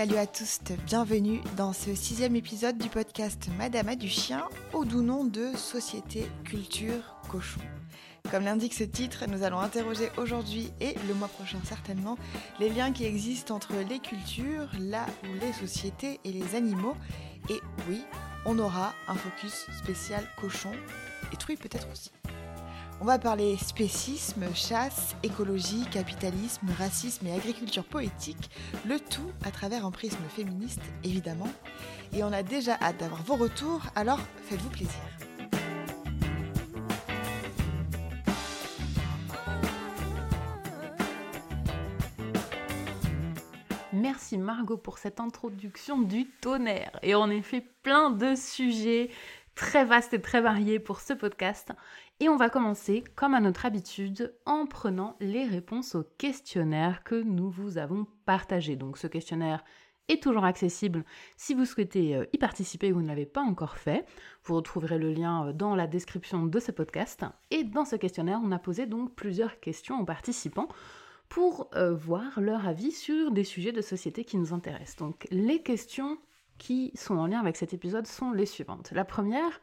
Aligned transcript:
Salut 0.00 0.16
à 0.16 0.26
tous, 0.26 0.60
bienvenue 0.86 1.42
dans 1.58 1.74
ce 1.74 1.94
sixième 1.94 2.34
épisode 2.34 2.78
du 2.78 2.88
podcast 2.88 3.50
Madame 3.58 3.90
a 3.90 3.96
du 3.96 4.08
chien, 4.08 4.48
au 4.72 4.86
doux 4.86 5.02
nom 5.02 5.24
de 5.24 5.54
Société 5.54 6.26
Culture 6.42 7.18
Cochon. 7.28 7.60
Comme 8.30 8.44
l'indique 8.44 8.72
ce 8.72 8.84
titre, 8.84 9.26
nous 9.28 9.42
allons 9.42 9.60
interroger 9.60 10.08
aujourd'hui 10.16 10.72
et 10.80 10.94
le 11.06 11.12
mois 11.12 11.28
prochain 11.28 11.58
certainement 11.64 12.16
les 12.60 12.70
liens 12.70 12.92
qui 12.92 13.04
existent 13.04 13.54
entre 13.54 13.74
les 13.74 13.98
cultures, 13.98 14.70
là 14.78 15.04
où 15.24 15.38
les 15.38 15.52
sociétés 15.52 16.18
et 16.24 16.32
les 16.32 16.54
animaux. 16.54 16.96
Et 17.50 17.60
oui, 17.86 18.00
on 18.46 18.58
aura 18.58 18.94
un 19.06 19.16
focus 19.16 19.66
spécial 19.82 20.24
cochon 20.40 20.72
et 21.30 21.36
truie 21.36 21.56
peut-être 21.56 21.88
aussi. 21.92 22.10
On 23.02 23.06
va 23.06 23.18
parler 23.18 23.56
spécisme, 23.56 24.54
chasse, 24.54 25.16
écologie, 25.22 25.86
capitalisme, 25.90 26.66
racisme 26.78 27.26
et 27.28 27.32
agriculture 27.32 27.84
poétique, 27.84 28.50
le 28.86 29.00
tout 29.00 29.32
à 29.42 29.50
travers 29.50 29.86
un 29.86 29.90
prisme 29.90 30.22
féministe 30.28 30.82
évidemment. 31.02 31.48
Et 32.12 32.22
on 32.22 32.30
a 32.30 32.42
déjà 32.42 32.74
hâte 32.74 32.98
d'avoir 32.98 33.22
vos 33.22 33.36
retours, 33.36 33.86
alors 33.96 34.20
faites-vous 34.42 34.68
plaisir. 34.68 35.00
Merci 43.92 44.38
Margot 44.38 44.76
pour 44.76 44.98
cette 44.98 45.20
introduction 45.20 46.00
du 46.00 46.26
tonnerre. 46.26 46.98
Et 47.02 47.14
en 47.14 47.28
effet, 47.28 47.64
plein 47.82 48.10
de 48.10 48.34
sujets 48.34 49.10
très 49.60 49.84
vastes 49.84 50.14
et 50.14 50.22
très 50.22 50.40
variés 50.40 50.78
pour 50.78 51.00
ce 51.00 51.12
podcast. 51.12 51.72
Et 52.18 52.30
on 52.30 52.36
va 52.36 52.48
commencer, 52.48 53.04
comme 53.14 53.34
à 53.34 53.40
notre 53.40 53.66
habitude, 53.66 54.34
en 54.46 54.64
prenant 54.64 55.16
les 55.20 55.44
réponses 55.44 55.94
au 55.94 56.02
questionnaire 56.16 57.04
que 57.04 57.22
nous 57.22 57.50
vous 57.50 57.76
avons 57.76 58.06
partagé. 58.24 58.74
Donc 58.74 58.96
ce 58.96 59.06
questionnaire 59.06 59.62
est 60.08 60.22
toujours 60.22 60.46
accessible 60.46 61.04
si 61.36 61.52
vous 61.52 61.66
souhaitez 61.66 62.16
euh, 62.16 62.24
y 62.32 62.38
participer 62.38 62.86
et 62.86 62.92
vous 62.92 63.02
ne 63.02 63.08
l'avez 63.08 63.26
pas 63.26 63.42
encore 63.42 63.76
fait. 63.76 64.06
Vous 64.44 64.56
retrouverez 64.56 64.98
le 64.98 65.12
lien 65.12 65.48
euh, 65.48 65.52
dans 65.52 65.76
la 65.76 65.86
description 65.86 66.46
de 66.46 66.58
ce 66.58 66.72
podcast. 66.72 67.26
Et 67.50 67.62
dans 67.62 67.84
ce 67.84 67.96
questionnaire, 67.96 68.40
on 68.42 68.52
a 68.52 68.58
posé 68.58 68.86
donc 68.86 69.14
plusieurs 69.14 69.60
questions 69.60 70.00
aux 70.00 70.06
participants 70.06 70.68
pour 71.28 71.68
euh, 71.74 71.94
voir 71.94 72.40
leur 72.40 72.66
avis 72.66 72.92
sur 72.92 73.30
des 73.30 73.44
sujets 73.44 73.72
de 73.72 73.82
société 73.82 74.24
qui 74.24 74.38
nous 74.38 74.54
intéressent. 74.54 74.96
Donc 74.96 75.28
les 75.30 75.62
questions 75.62 76.16
qui 76.60 76.92
sont 76.94 77.16
en 77.16 77.26
lien 77.26 77.40
avec 77.40 77.56
cet 77.56 77.72
épisode 77.72 78.06
sont 78.06 78.30
les 78.30 78.46
suivantes. 78.46 78.92
La 78.92 79.06
première, 79.06 79.60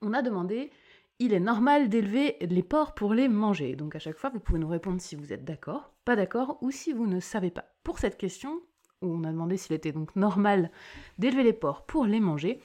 on 0.00 0.14
a 0.14 0.22
demandé 0.22 0.70
il 1.18 1.32
est 1.32 1.40
normal 1.40 1.88
d'élever 1.88 2.36
les 2.40 2.62
porcs 2.62 2.94
pour 2.94 3.14
les 3.14 3.28
manger. 3.28 3.74
Donc 3.74 3.96
à 3.96 3.98
chaque 3.98 4.16
fois, 4.16 4.30
vous 4.30 4.38
pouvez 4.38 4.58
nous 4.58 4.68
répondre 4.68 5.00
si 5.00 5.16
vous 5.16 5.32
êtes 5.32 5.44
d'accord, 5.44 5.92
pas 6.04 6.14
d'accord, 6.14 6.58
ou 6.62 6.70
si 6.70 6.92
vous 6.92 7.06
ne 7.06 7.20
savez 7.20 7.50
pas. 7.50 7.64
Pour 7.82 7.98
cette 7.98 8.16
question, 8.16 8.60
où 9.02 9.08
on 9.08 9.24
a 9.24 9.32
demandé 9.32 9.56
s'il 9.56 9.74
était 9.74 9.92
donc 9.92 10.14
normal 10.14 10.70
d'élever 11.18 11.42
les 11.42 11.52
porcs 11.52 11.84
pour 11.84 12.06
les 12.06 12.20
manger, 12.20 12.60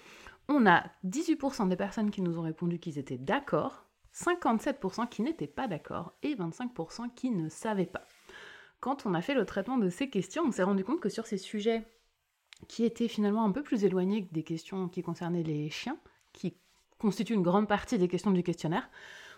on 0.47 0.65
a 0.67 0.83
18% 1.05 1.67
des 1.69 1.75
personnes 1.75 2.11
qui 2.11 2.21
nous 2.21 2.37
ont 2.37 2.43
répondu 2.43 2.77
qu'ils 2.77 2.99
étaient 2.99 3.17
d'accord, 3.17 3.87
57% 4.13 5.09
qui 5.09 5.23
n'étaient 5.23 5.47
pas 5.47 5.67
d'accord 5.67 6.13
et 6.21 6.35
25% 6.35 7.13
qui 7.15 7.31
ne 7.31 7.49
savaient 7.49 7.85
pas. 7.85 8.05
Quand 8.79 9.05
on 9.05 9.13
a 9.13 9.21
fait 9.21 9.33
le 9.33 9.45
traitement 9.45 9.77
de 9.77 9.89
ces 9.89 10.09
questions, 10.09 10.43
on 10.45 10.51
s'est 10.51 10.63
rendu 10.63 10.83
compte 10.83 10.99
que 10.99 11.09
sur 11.09 11.25
ces 11.25 11.37
sujets 11.37 11.87
qui 12.67 12.83
étaient 12.85 13.07
finalement 13.07 13.45
un 13.45 13.51
peu 13.51 13.63
plus 13.63 13.83
éloignés 13.83 14.27
des 14.31 14.43
questions 14.43 14.87
qui 14.87 15.01
concernaient 15.01 15.43
les 15.43 15.69
chiens, 15.69 15.97
qui 16.33 16.55
constitue 16.97 17.33
une 17.33 17.41
grande 17.41 17.67
partie 17.67 17.97
des 17.97 18.07
questions 18.07 18.31
du 18.31 18.43
questionnaire, 18.43 18.89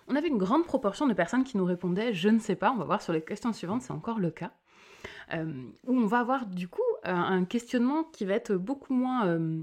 on 0.08 0.16
avait 0.16 0.28
une 0.28 0.38
grande 0.38 0.66
proportion 0.66 1.08
de 1.08 1.14
personnes 1.14 1.44
qui 1.44 1.58
nous 1.58 1.66
répondaient 1.66 2.14
je 2.14 2.30
ne 2.30 2.40
sais 2.40 2.56
pas, 2.56 2.72
on 2.72 2.78
va 2.78 2.84
voir 2.84 3.02
sur 3.02 3.14
les 3.14 3.22
questions 3.22 3.54
suivantes, 3.54 3.82
c'est 3.82 3.94
encore 3.94 4.20
le 4.20 4.32
cas, 4.32 4.52
euh, 5.34 5.64
où 5.88 5.96
on 5.96 6.06
va 6.06 6.20
avoir 6.20 6.46
du 6.46 6.68
coup 6.68 6.82
un 7.04 7.46
questionnement 7.46 8.04
qui 8.04 8.26
va 8.26 8.34
être 8.34 8.56
beaucoup 8.56 8.94
moins 8.94 9.28
euh, 9.28 9.62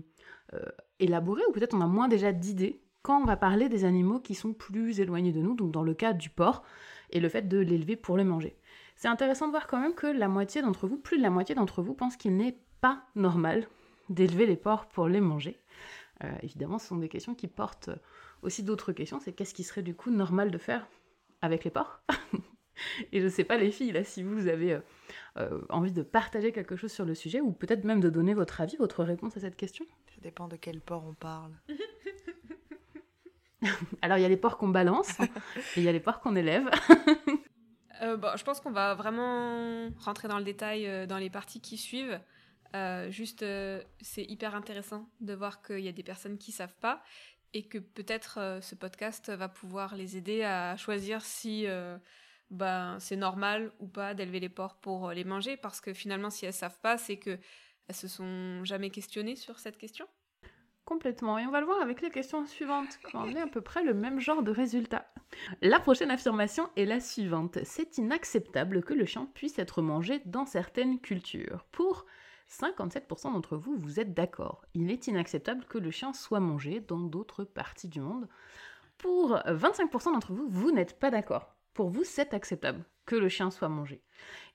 euh, 0.54 0.64
élaboré, 0.98 1.42
ou 1.48 1.52
peut-être 1.52 1.74
on 1.74 1.80
a 1.80 1.86
moins 1.86 2.08
déjà 2.08 2.32
d'idées 2.32 2.82
quand 3.02 3.20
on 3.20 3.24
va 3.24 3.36
parler 3.36 3.68
des 3.68 3.84
animaux 3.84 4.20
qui 4.20 4.34
sont 4.34 4.52
plus 4.52 5.00
éloignés 5.00 5.32
de 5.32 5.40
nous, 5.40 5.54
donc 5.54 5.70
dans 5.70 5.82
le 5.82 5.94
cas 5.94 6.12
du 6.12 6.28
porc, 6.28 6.62
et 7.10 7.20
le 7.20 7.28
fait 7.28 7.48
de 7.48 7.58
l'élever 7.58 7.96
pour 7.96 8.16
le 8.16 8.24
manger. 8.24 8.56
C'est 8.96 9.08
intéressant 9.08 9.46
de 9.46 9.52
voir 9.52 9.66
quand 9.66 9.80
même 9.80 9.94
que 9.94 10.06
la 10.06 10.28
moitié 10.28 10.60
d'entre 10.60 10.86
vous, 10.86 10.98
plus 10.98 11.16
de 11.16 11.22
la 11.22 11.30
moitié 11.30 11.54
d'entre 11.54 11.82
vous, 11.82 11.94
pensent 11.94 12.16
qu'il 12.16 12.36
n'est 12.36 12.58
pas 12.80 13.04
normal 13.14 13.66
d'élever 14.08 14.46
les 14.46 14.56
porcs 14.56 14.88
pour 14.88 15.08
les 15.08 15.20
manger. 15.20 15.60
Euh, 16.24 16.30
évidemment, 16.42 16.78
ce 16.78 16.88
sont 16.88 16.96
des 16.96 17.08
questions 17.08 17.34
qui 17.34 17.48
portent 17.48 17.90
aussi 18.42 18.62
d'autres 18.62 18.92
questions. 18.92 19.20
C'est 19.20 19.32
qu'est-ce 19.32 19.54
qui 19.54 19.64
serait 19.64 19.82
du 19.82 19.94
coup 19.94 20.10
normal 20.10 20.50
de 20.50 20.58
faire 20.58 20.86
avec 21.40 21.64
les 21.64 21.70
porcs 21.70 22.02
Et 23.12 23.20
je 23.20 23.28
sais 23.28 23.44
pas 23.44 23.56
les 23.56 23.70
filles, 23.70 23.92
là, 23.92 24.04
si 24.04 24.22
vous 24.22 24.48
avez 24.48 24.74
euh, 24.74 24.80
euh, 25.38 25.60
envie 25.68 25.92
de 25.92 26.02
partager 26.02 26.52
quelque 26.52 26.76
chose 26.76 26.92
sur 26.92 27.04
le 27.04 27.14
sujet, 27.14 27.40
ou 27.40 27.52
peut-être 27.52 27.84
même 27.84 28.00
de 28.00 28.08
donner 28.08 28.34
votre 28.34 28.60
avis, 28.60 28.76
votre 28.76 29.04
réponse 29.04 29.36
à 29.36 29.40
cette 29.40 29.56
question. 29.56 29.84
Ça 30.06 30.20
dépend 30.22 30.48
de 30.48 30.56
quel 30.56 30.80
porc 30.80 31.04
on 31.06 31.14
parle. 31.14 31.52
Alors, 34.02 34.16
il 34.16 34.22
y 34.22 34.24
a 34.24 34.28
les 34.28 34.38
porcs 34.38 34.56
qu'on 34.56 34.68
balance, 34.68 35.20
et 35.20 35.78
il 35.78 35.82
y 35.82 35.88
a 35.88 35.92
les 35.92 36.00
porcs 36.00 36.20
qu'on 36.20 36.36
élève. 36.36 36.70
bon, 38.00 38.30
je 38.34 38.44
pense 38.44 38.60
qu'on 38.60 38.70
va 38.70 38.94
vraiment 38.94 39.90
rentrer 39.98 40.28
dans 40.28 40.38
le 40.38 40.44
détail 40.44 41.06
dans 41.06 41.18
les 41.18 41.28
parties 41.28 41.60
qui 41.60 41.76
suivent. 41.76 42.18
Euh, 42.74 43.10
juste, 43.10 43.42
euh, 43.42 43.82
c'est 44.00 44.24
hyper 44.24 44.54
intéressant 44.54 45.08
de 45.20 45.34
voir 45.34 45.62
qu'il 45.62 45.80
y 45.80 45.88
a 45.88 45.92
des 45.92 46.02
personnes 46.02 46.38
qui 46.38 46.52
savent 46.52 46.76
pas 46.80 47.02
et 47.52 47.64
que 47.64 47.78
peut-être 47.78 48.38
euh, 48.38 48.60
ce 48.60 48.74
podcast 48.74 49.30
va 49.30 49.48
pouvoir 49.48 49.96
les 49.96 50.16
aider 50.16 50.44
à 50.44 50.76
choisir 50.76 51.22
si 51.22 51.66
ben, 52.50 52.96
c'est 53.00 53.16
normal 53.16 53.72
ou 53.78 53.86
pas 53.86 54.14
d'élever 54.14 54.40
les 54.40 54.48
porcs 54.48 54.76
pour 54.76 55.10
les 55.10 55.24
manger 55.24 55.56
parce 55.56 55.80
que 55.80 55.92
finalement, 55.92 56.30
si 56.30 56.46
elles 56.46 56.52
savent 56.52 56.80
pas, 56.80 56.98
c'est 56.98 57.16
que 57.16 57.38
elles 57.88 57.94
se 57.94 58.08
sont 58.08 58.64
jamais 58.64 58.90
questionnées 58.90 59.36
sur 59.36 59.58
cette 59.58 59.76
question. 59.76 60.06
Complètement. 60.84 61.38
Et 61.38 61.46
on 61.46 61.50
va 61.50 61.60
le 61.60 61.66
voir 61.66 61.80
avec 61.80 62.02
les 62.02 62.10
questions 62.10 62.46
suivantes, 62.46 62.98
On 63.14 63.28
est 63.28 63.40
à 63.40 63.46
peu 63.46 63.60
près 63.60 63.84
le 63.84 63.94
même 63.94 64.20
genre 64.20 64.42
de 64.42 64.50
résultat. 64.50 65.06
La 65.62 65.78
prochaine 65.78 66.10
affirmation 66.10 66.68
est 66.76 66.84
la 66.84 66.98
suivante. 66.98 67.58
C'est 67.64 67.98
inacceptable 67.98 68.82
que 68.82 68.94
le 68.94 69.04
chien 69.04 69.26
puisse 69.34 69.58
être 69.58 69.82
mangé 69.82 70.20
dans 70.24 70.46
certaines 70.46 70.98
cultures. 70.98 71.64
Pour 71.70 72.06
57% 72.50 73.32
d'entre 73.32 73.56
vous, 73.56 73.76
vous 73.76 74.00
êtes 74.00 74.12
d'accord. 74.12 74.64
Il 74.74 74.90
est 74.90 75.06
inacceptable 75.06 75.64
que 75.64 75.78
le 75.78 75.90
chien 75.90 76.12
soit 76.12 76.40
mangé 76.40 76.80
dans 76.80 77.00
d'autres 77.00 77.44
parties 77.44 77.88
du 77.88 78.00
monde. 78.00 78.28
Pour 78.98 79.36
25% 79.36 80.12
d'entre 80.12 80.32
vous, 80.32 80.48
vous 80.48 80.72
n'êtes 80.72 80.98
pas 80.98 81.10
d'accord. 81.10 81.54
Pour 81.74 81.88
vous, 81.88 82.04
c'est 82.04 82.34
acceptable 82.34 82.84
que 83.06 83.16
le 83.16 83.28
chien 83.28 83.50
soit 83.50 83.68
mangé. 83.68 84.02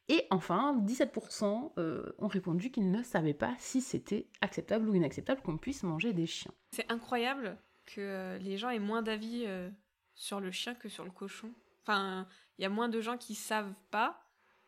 Et 0.07 0.27
enfin, 0.29 0.79
17% 0.85 1.71
euh, 1.77 2.13
ont 2.19 2.27
répondu 2.27 2.69
qu'ils 2.69 2.91
ne 2.91 3.01
savaient 3.01 3.33
pas 3.33 3.55
si 3.57 3.81
c'était 3.81 4.27
acceptable 4.41 4.87
ou 4.87 4.93
inacceptable 4.93 5.41
qu'on 5.41 5.57
puisse 5.57 5.81
manger 5.81 6.13
des 6.13 6.27
chiens. 6.27 6.53
C'est 6.71 6.91
incroyable 6.91 7.57
que 7.87 8.01
euh, 8.01 8.37
les 8.37 8.57
gens 8.57 8.69
aient 8.69 8.77
moins 8.77 9.01
d'avis 9.01 9.45
euh, 9.47 9.69
sur 10.13 10.39
le 10.39 10.51
chien 10.51 10.75
que 10.75 10.89
sur 10.89 11.05
le 11.05 11.11
cochon. 11.11 11.51
Enfin, 11.81 12.27
il 12.57 12.61
y 12.61 12.65
a 12.65 12.69
moins 12.69 12.89
de 12.89 13.01
gens 13.01 13.17
qui 13.17 13.33
savent 13.33 13.73
pas 13.89 14.21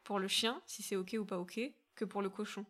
pour 0.03 0.17
le 0.17 0.27
chien 0.27 0.59
si 0.65 0.81
c'est 0.81 0.95
ok 0.95 1.15
ou 1.19 1.25
pas 1.25 1.37
ok 1.37 1.59
que 1.95 2.05
pour 2.05 2.21
le 2.21 2.29
cochon. 2.29 2.65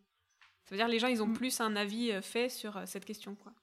Ça 0.68 0.76
veut 0.76 0.80
dire 0.80 0.88
que 0.88 0.92
les 0.92 1.00
gens, 1.00 1.08
ils 1.08 1.24
ont 1.24 1.28
mm. 1.28 1.34
plus 1.34 1.62
un 1.62 1.76
avis 1.78 2.12
euh, 2.12 2.22
fait 2.22 2.50
sur 2.50 2.76
euh, 2.76 2.84
cette 2.86 3.06
question, 3.06 3.36
quoi. 3.36 3.54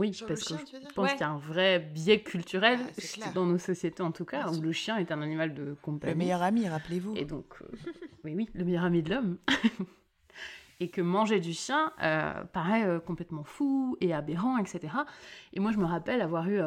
Oui, 0.00 0.10
parce 0.26 0.42
que 0.42 0.56
je 0.56 0.92
pense 0.92 1.12
qu'il 1.12 1.20
y 1.20 1.22
a 1.22 1.30
un 1.30 1.38
vrai 1.38 1.78
biais 1.78 2.20
culturel, 2.20 2.80
ah, 3.22 3.30
dans 3.30 3.46
nos 3.46 3.58
sociétés 3.58 4.02
en 4.02 4.10
tout 4.10 4.24
cas, 4.24 4.50
où 4.50 4.60
le 4.60 4.72
chien 4.72 4.96
est 4.96 5.12
un 5.12 5.22
animal 5.22 5.54
de 5.54 5.76
compagnie. 5.82 6.14
Le 6.14 6.18
meilleur 6.18 6.42
ami, 6.42 6.68
rappelez-vous. 6.68 7.14
Et 7.14 7.24
donc, 7.24 7.54
euh, 7.62 7.66
oui, 8.24 8.34
oui, 8.34 8.50
le 8.54 8.64
meilleur 8.64 8.82
ami 8.82 9.04
de 9.04 9.10
l'homme. 9.10 9.38
et 10.80 10.90
que 10.90 11.00
manger 11.00 11.38
du 11.38 11.52
chien 11.52 11.92
paraît 12.52 13.00
complètement 13.06 13.44
fou 13.44 13.96
et 14.00 14.12
aberrant, 14.12 14.58
etc. 14.58 14.92
Et 15.52 15.60
moi, 15.60 15.70
je 15.70 15.78
me 15.78 15.84
rappelle 15.84 16.20
avoir 16.20 16.48
eu, 16.48 16.58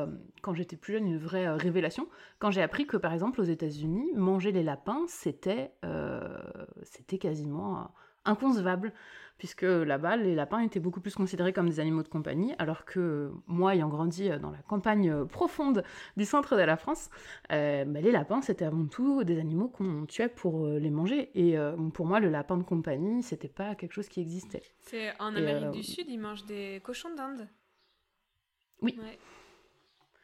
quand 0.42 0.54
j'étais 0.54 0.78
plus 0.78 0.94
jeune, 0.94 1.06
une 1.06 1.18
vraie 1.18 1.50
révélation, 1.50 2.08
quand 2.40 2.50
j'ai 2.50 2.62
appris 2.62 2.88
que, 2.88 2.96
par 2.96 3.12
exemple, 3.12 3.42
aux 3.42 3.46
États-Unis, 3.46 4.14
manger 4.16 4.54
les 4.54 4.64
lapins, 4.64 5.04
c'était 5.10 5.74
c'était 6.84 7.18
quasiment 7.18 7.92
inconcevable, 8.28 8.94
puisque 9.38 9.64
là-bas, 9.64 10.18
les 10.18 10.36
lapins 10.36 10.60
étaient 10.60 10.80
beaucoup 10.80 11.00
plus 11.00 11.16
considérés 11.16 11.54
comme 11.54 11.70
des 11.70 11.80
animaux 11.80 12.04
de 12.04 12.08
compagnie, 12.08 12.54
alors 12.58 12.86
que 12.86 13.32
moi, 13.46 13.76
ayant 13.76 13.88
grandi 13.88 14.30
dans 14.42 14.50
la 14.50 14.58
campagne 14.60 15.26
profonde 15.26 15.84
du 16.16 16.26
centre 16.26 16.56
de 16.56 16.62
la 16.62 16.76
France, 16.76 17.10
euh, 17.52 17.86
bah, 17.86 18.02
les 18.02 18.12
lapins, 18.12 18.42
c'était 18.42 18.66
avant 18.66 18.86
tout 18.88 19.24
des 19.24 19.40
animaux 19.40 19.68
qu'on 19.68 20.06
tuait 20.06 20.30
pour 20.30 20.66
euh, 20.66 20.80
les 20.80 20.90
manger. 20.90 21.30
Et 21.36 21.58
euh, 21.58 21.76
pour 21.94 22.06
moi, 22.06 22.20
le 22.20 22.30
lapin 22.30 22.58
de 22.58 22.64
compagnie, 22.64 23.22
c'était 23.22 23.48
pas 23.48 23.76
quelque 23.76 23.94
chose 23.94 24.08
qui 24.08 24.22
existait. 24.22 24.64
C'est 24.82 25.14
en 25.20 25.36
Amérique 25.36 25.72
du 25.72 25.84
Sud, 25.84 26.08
ils 26.10 26.20
mangent 26.20 26.46
des 26.46 26.82
cochons 26.84 27.14
d'Inde. 27.16 27.48
Oui. 28.82 29.00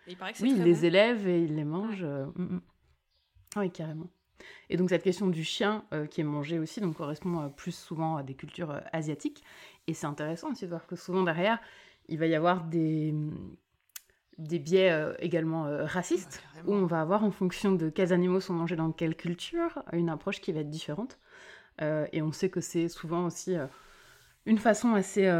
oui, 0.07 0.15
ils 0.41 0.63
les 0.63 0.85
élèvent 0.85 1.27
et 1.27 1.43
ils 1.43 1.55
les 1.55 1.63
mangent. 1.63 2.03
Mm, 2.03 2.55
mm. 2.55 2.61
Oui, 3.57 3.71
carrément. 3.71 4.09
Et 4.69 4.77
donc 4.77 4.89
cette 4.89 5.03
question 5.03 5.27
du 5.27 5.43
chien 5.43 5.83
euh, 5.93 6.05
qui 6.05 6.21
est 6.21 6.25
mangé 6.25 6.59
aussi 6.59 6.81
donc 6.81 6.97
correspond 6.97 7.41
euh, 7.41 7.47
plus 7.49 7.75
souvent 7.75 8.17
à 8.17 8.23
des 8.23 8.33
cultures 8.33 8.71
euh, 8.71 8.79
asiatiques. 8.91 9.43
Et 9.87 9.93
c'est 9.93 10.07
intéressant 10.07 10.51
aussi 10.51 10.65
de 10.65 10.69
voir 10.69 10.87
que 10.87 10.95
souvent 10.95 11.23
derrière, 11.23 11.59
il 12.07 12.17
va 12.17 12.25
y 12.25 12.35
avoir 12.35 12.63
des, 12.63 13.13
des 14.37 14.59
biais 14.59 14.93
également 15.19 15.65
racistes, 15.85 16.43
où 16.65 16.73
on 16.73 16.85
va 16.85 17.01
avoir 17.01 17.23
en 17.23 17.31
fonction 17.31 17.71
de 17.71 17.89
quels 17.89 18.11
animaux 18.11 18.39
sont 18.39 18.53
mangés 18.53 18.75
dans 18.75 18.91
quelle 18.91 19.15
culture, 19.15 19.83
une 19.93 20.09
approche 20.09 20.41
qui 20.41 20.51
va 20.51 20.61
être 20.61 20.69
différente. 20.69 21.17
et 21.81 22.21
on 22.21 22.31
sait 22.33 22.49
que 22.49 22.59
c'est 22.59 22.89
souvent 22.89 23.25
aussi 23.25 23.55
une 24.45 24.57
façon 24.57 24.93
assez 24.93 25.31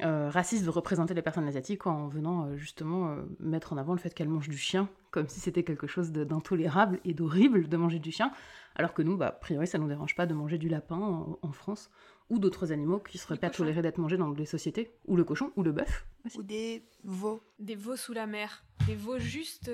raciste 0.00 0.64
de 0.64 0.70
représenter 0.70 1.14
les 1.14 1.22
personnes 1.22 1.48
asiatiques 1.48 1.86
en 1.86 2.08
venant 2.08 2.56
justement 2.56 3.16
mettre 3.38 3.72
en 3.72 3.76
avant 3.76 3.92
le 3.92 3.98
fait 3.98 4.12
qu'elles 4.12 4.28
mangent 4.28 4.48
du 4.48 4.58
chien, 4.58 4.88
comme 5.10 5.28
si 5.28 5.40
c'était 5.40 5.62
quelque 5.62 5.86
chose 5.86 6.12
d'intolérable 6.12 7.00
et 7.04 7.14
d'horrible 7.14 7.68
de 7.68 7.76
manger 7.76 7.98
du 7.98 8.12
chien, 8.12 8.30
alors 8.74 8.92
que 8.92 9.02
nous, 9.02 9.16
bah, 9.16 9.28
a 9.28 9.32
priori, 9.32 9.66
ça 9.66 9.78
ne 9.78 9.84
nous 9.84 9.88
dérange 9.88 10.14
pas 10.14 10.26
de 10.26 10.34
manger 10.34 10.58
du 10.58 10.68
lapin 10.68 10.98
en, 11.40 11.52
France, 11.52 11.90
ou 12.28 12.38
d'autres 12.38 12.72
animaux 12.72 12.98
qui 12.98 13.16
seraient 13.16 13.38
pas 13.38 13.48
tolérés 13.48 13.80
d'être 13.80 13.98
mangés 13.98 14.18
dans 14.18 14.30
des 14.30 14.44
sociétés, 14.44 14.90
ou 15.06 15.16
le 15.16 15.24
cochon, 15.24 15.52
ou 15.56 15.62
le 15.62 15.72
bœuf. 15.72 16.06
Ou 16.36 16.42
des 16.42 16.86
veaux. 17.04 17.40
Des 17.58 17.76
veaux 17.76 17.96
sous 17.96 18.12
la 18.12 18.26
mer. 18.26 18.64
Des 18.86 18.96
veaux 18.96 19.18
juste 19.18 19.70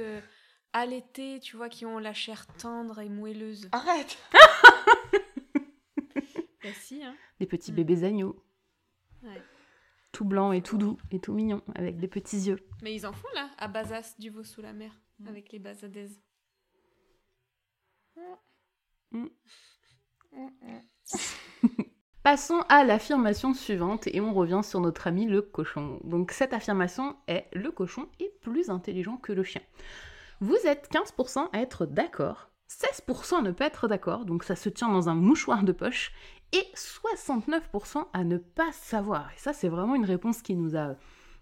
l'été, 0.86 1.40
tu 1.40 1.56
vois, 1.56 1.68
qui 1.68 1.84
ont 1.86 1.98
la 1.98 2.12
chair 2.12 2.46
tendre 2.46 3.00
et 3.00 3.08
moelleuse. 3.08 3.68
Arrête 3.72 4.18
si, 6.74 7.02
hein. 7.02 7.14
Des 7.40 7.46
petits 7.46 7.72
mm. 7.72 7.76
bébés 7.76 8.04
agneaux. 8.04 8.36
Ouais. 9.22 9.42
Tout 10.12 10.24
blanc 10.24 10.52
et 10.52 10.62
tout 10.62 10.76
doux 10.76 10.98
et 11.10 11.20
tout 11.20 11.32
mignon, 11.32 11.62
avec 11.74 11.98
des 11.98 12.08
petits 12.08 12.48
yeux. 12.48 12.58
Mais 12.82 12.94
ils 12.94 13.06
en 13.06 13.12
font 13.12 13.28
là, 13.34 13.50
à 13.58 13.68
Bazas, 13.68 14.14
du 14.18 14.30
veau 14.30 14.44
sous 14.44 14.60
la 14.60 14.72
mer, 14.72 14.92
mm. 15.20 15.28
avec 15.28 15.52
les 15.52 15.58
basadaises. 15.58 16.20
Mm. 19.10 19.26
Passons 22.22 22.60
à 22.68 22.84
l'affirmation 22.84 23.52
suivante 23.52 24.06
et 24.06 24.20
on 24.20 24.32
revient 24.32 24.60
sur 24.62 24.80
notre 24.80 25.08
ami 25.08 25.26
le 25.26 25.42
cochon. 25.42 25.98
Donc 26.04 26.30
cette 26.30 26.52
affirmation 26.52 27.16
est 27.26 27.48
le 27.52 27.72
cochon 27.72 28.08
est 28.20 28.38
plus 28.40 28.70
intelligent 28.70 29.16
que 29.16 29.32
le 29.32 29.42
chien. 29.42 29.62
Vous 30.40 30.56
êtes 30.64 30.88
15% 30.92 31.48
à 31.52 31.60
être 31.60 31.84
d'accord, 31.84 32.51
16% 32.80 33.38
à 33.38 33.42
ne 33.42 33.50
pas 33.50 33.66
être 33.66 33.88
d'accord, 33.88 34.24
donc 34.24 34.44
ça 34.44 34.56
se 34.56 34.68
tient 34.68 34.88
dans 34.88 35.08
un 35.08 35.14
mouchoir 35.14 35.62
de 35.62 35.72
poche, 35.72 36.12
et 36.52 36.64
69% 36.74 38.06
à 38.12 38.24
ne 38.24 38.36
pas 38.36 38.72
savoir. 38.72 39.30
Et 39.34 39.38
ça, 39.38 39.52
c'est 39.52 39.68
vraiment 39.68 39.94
une 39.94 40.04
réponse 40.04 40.42
qui 40.42 40.54
nous 40.54 40.76
a 40.76 40.96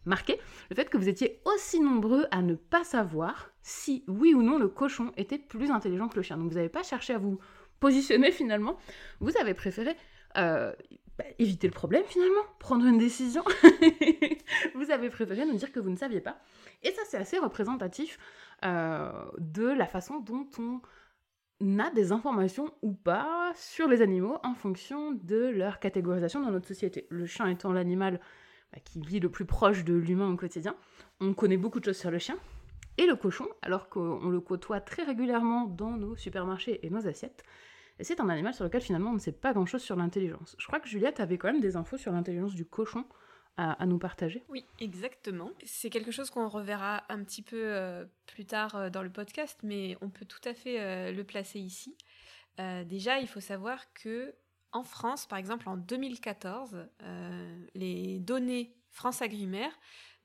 marqué. 0.05 0.39
Le 0.71 0.77
fait 0.77 0.89
que 0.89 0.97
vous 0.97 1.09
étiez 1.09 1.41
aussi 1.45 1.81
nombreux 1.81 2.27
à 2.31 2.43
ne 2.43 2.55
pas 2.55 2.85
savoir 2.85 3.51
si, 3.63 4.05
oui 4.09 4.35
ou 4.35 4.43
non, 4.43 4.59
le 4.59 4.69
cochon 4.69 5.13
était 5.17 5.39
plus 5.39 5.71
intelligent 5.71 6.09
que 6.09 6.17
le 6.17 6.23
chien. 6.23 6.37
Donc 6.37 6.49
vous 6.49 6.57
n'avez 6.57 6.69
pas 6.69 6.83
cherché 6.83 7.13
à 7.13 7.19
vous 7.19 7.39
positionner 7.81 8.31
finalement, 8.31 8.77
vous 9.21 9.37
avez 9.39 9.55
préféré 9.55 9.97
euh, 10.37 10.73
bah, 11.19 11.25
éviter 11.39 11.67
le 11.67 11.73
problème 11.73 12.05
finalement, 12.07 12.43
prendre 12.59 12.87
une 12.87 12.99
décision. 12.99 13.43
vous 14.75 14.91
avez 14.91 15.11
préféré 15.11 15.45
nous 15.45 15.57
dire 15.57 15.73
que 15.73 15.81
vous 15.81 15.91
ne 15.91 15.97
saviez 15.97 16.21
pas. 16.21 16.39
Et 16.83 16.93
ça, 16.93 17.03
c'est 17.07 17.19
assez 17.19 17.39
représentatif 17.39 18.19
euh, 18.65 19.11
de 19.39 19.67
la 19.67 19.87
façon 19.87 20.21
dont 20.21 20.47
on 20.59 20.81
a 21.79 21.91
des 21.91 22.13
informations 22.13 22.73
ou 22.83 22.93
pas 22.93 23.53
sur 23.55 23.89
les 23.89 24.03
animaux 24.03 24.39
en 24.43 24.55
fonction 24.55 25.13
de 25.13 25.51
leur 25.51 25.79
catégorisation 25.79 26.41
dans 26.41 26.51
notre 26.51 26.69
société. 26.69 27.07
Le 27.11 27.27
chien 27.27 27.47
étant 27.49 27.73
l'animal 27.73 28.21
bah, 28.73 28.79
qui 28.85 29.01
vit 29.01 29.21
le 29.21 29.31
plus 29.31 29.45
proche 29.45 29.85
de 29.85 29.95
l'humain 29.95 30.31
au 30.31 30.37
quotidien, 30.37 30.75
on 31.21 31.35
connaît 31.35 31.57
beaucoup 31.57 31.81
de 31.81 31.85
choses 31.85 31.99
sur 31.99 32.11
le 32.11 32.19
chien. 32.19 32.37
Et 32.99 33.07
le 33.07 33.17
cochon, 33.17 33.47
alors 33.63 33.89
qu'on 33.89 34.29
le 34.29 34.41
côtoie 34.41 34.81
très 34.81 35.05
régulièrement 35.05 35.67
dans 35.67 35.97
nos 35.97 36.17
supermarchés 36.17 36.85
et 36.85 36.91
nos 36.91 37.07
assiettes, 37.07 37.45
c'est 38.01 38.21
un 38.21 38.29
animal 38.29 38.55
sur 38.55 38.65
lequel 38.65 38.81
finalement 38.81 39.11
on 39.11 39.15
ne 39.15 39.19
sait 39.19 39.33
pas 39.33 39.53
grand-chose 39.53 39.83
sur 39.83 39.97
l'intelligence. 39.97 40.57
Je 40.59 40.67
crois 40.67 40.81
que 40.81 40.89
Juliette 40.89 41.21
avait 41.21 41.39
quand 41.39 41.53
même 41.53 41.61
des 41.61 41.77
infos 41.77 41.99
sur 41.99 42.13
l'intelligence 42.13 42.55
du 42.55 42.65
cochon 42.65 43.05
à, 43.57 43.85
nous 43.87 43.99
partager 43.99 44.43
Oui, 44.49 44.65
exactement. 44.79 45.51
C'est 45.65 45.91
quelque 45.91 46.11
chose 46.11 46.31
qu'on 46.31 46.49
reverra 46.49 47.05
un 47.09 47.23
petit 47.23 47.43
peu 47.43 47.63
euh, 47.63 48.07
plus 48.27 48.47
tard 48.47 48.75
euh, 48.75 48.91
dans 48.91 49.03
le 49.03 49.11
podcast, 49.11 49.59
mais 49.63 49.97
on 50.01 50.09
peut 50.09 50.25
tout 50.25 50.41
à 50.45 50.55
fait 50.55 50.81
euh, 50.81 51.13
le 51.13 51.25
placer 51.25 51.61
ici. 51.61 51.97
déjà, 52.87 53.21
il 53.21 53.27
faut 53.27 53.41
savoir 53.41 53.93
que 53.93 54.35
en 54.73 54.85
France, 54.85 55.27
par 55.27 55.39
exemple, 55.39 55.69
en 55.69 55.77
2014, 55.77 56.87
les 57.75 58.21
données 58.21 58.77
France 58.91 59.23
Agrimaire 59.23 59.73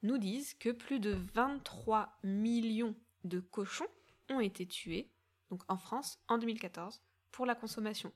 nous 0.04 0.18
disent 0.18 0.54
que 0.54 0.70
plus 0.70 1.00
de 1.00 1.18
23 1.34 2.20
millions 2.24 2.96
de 3.24 3.40
cochons 3.40 3.88
ont 4.30 4.40
été 4.40 4.68
tués, 4.68 5.10
donc 5.50 5.64
en 5.68 5.78
France, 5.78 6.20
en 6.28 6.38
2014, 6.38 7.02
pour 7.32 7.46
la 7.46 7.56
consommation. 7.56 8.12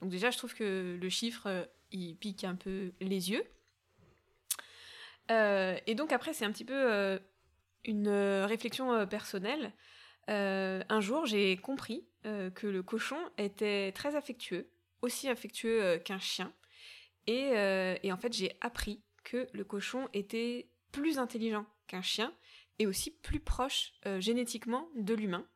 Donc 0.00 0.10
déjà, 0.10 0.30
je 0.30 0.38
trouve 0.38 0.54
que 0.54 0.98
le 1.00 1.08
chiffre, 1.08 1.68
il 1.92 2.16
pique 2.16 2.44
un 2.44 2.56
peu 2.56 2.92
les 3.00 3.30
yeux. 3.30 3.44
Euh, 5.30 5.78
et 5.86 5.94
donc 5.94 6.12
après, 6.12 6.32
c'est 6.32 6.44
un 6.44 6.52
petit 6.52 6.64
peu 6.64 6.74
euh, 6.74 7.18
une 7.84 8.08
euh, 8.08 8.46
réflexion 8.46 9.06
personnelle. 9.06 9.72
un 10.28 11.00
jour, 11.00 11.26
j'ai 11.26 11.56
compris 11.56 12.06
que 12.22 12.66
le 12.66 12.82
cochon 12.82 13.18
était 13.36 13.92
très 13.92 14.16
affectueux, 14.16 14.70
aussi 15.02 15.28
affectueux 15.28 15.98
qu'un 15.98 16.18
chien. 16.18 16.52
Et, 17.26 17.52
et, 18.02 18.12
en 18.12 18.16
fait, 18.16 18.32
j'ai 18.32 18.56
appris 18.62 19.02
que 19.22 19.46
le 19.52 19.64
cochon 19.64 20.08
était 20.14 20.70
plus 20.92 21.18
intelligent 21.18 21.66
qu'un 21.86 22.00
chien 22.00 22.32
et 22.78 22.86
aussi 22.86 23.10
plus 23.10 23.40
proche 23.40 23.92
génétiquement 24.18 24.88
de 24.96 25.12
l'humain. 25.12 25.46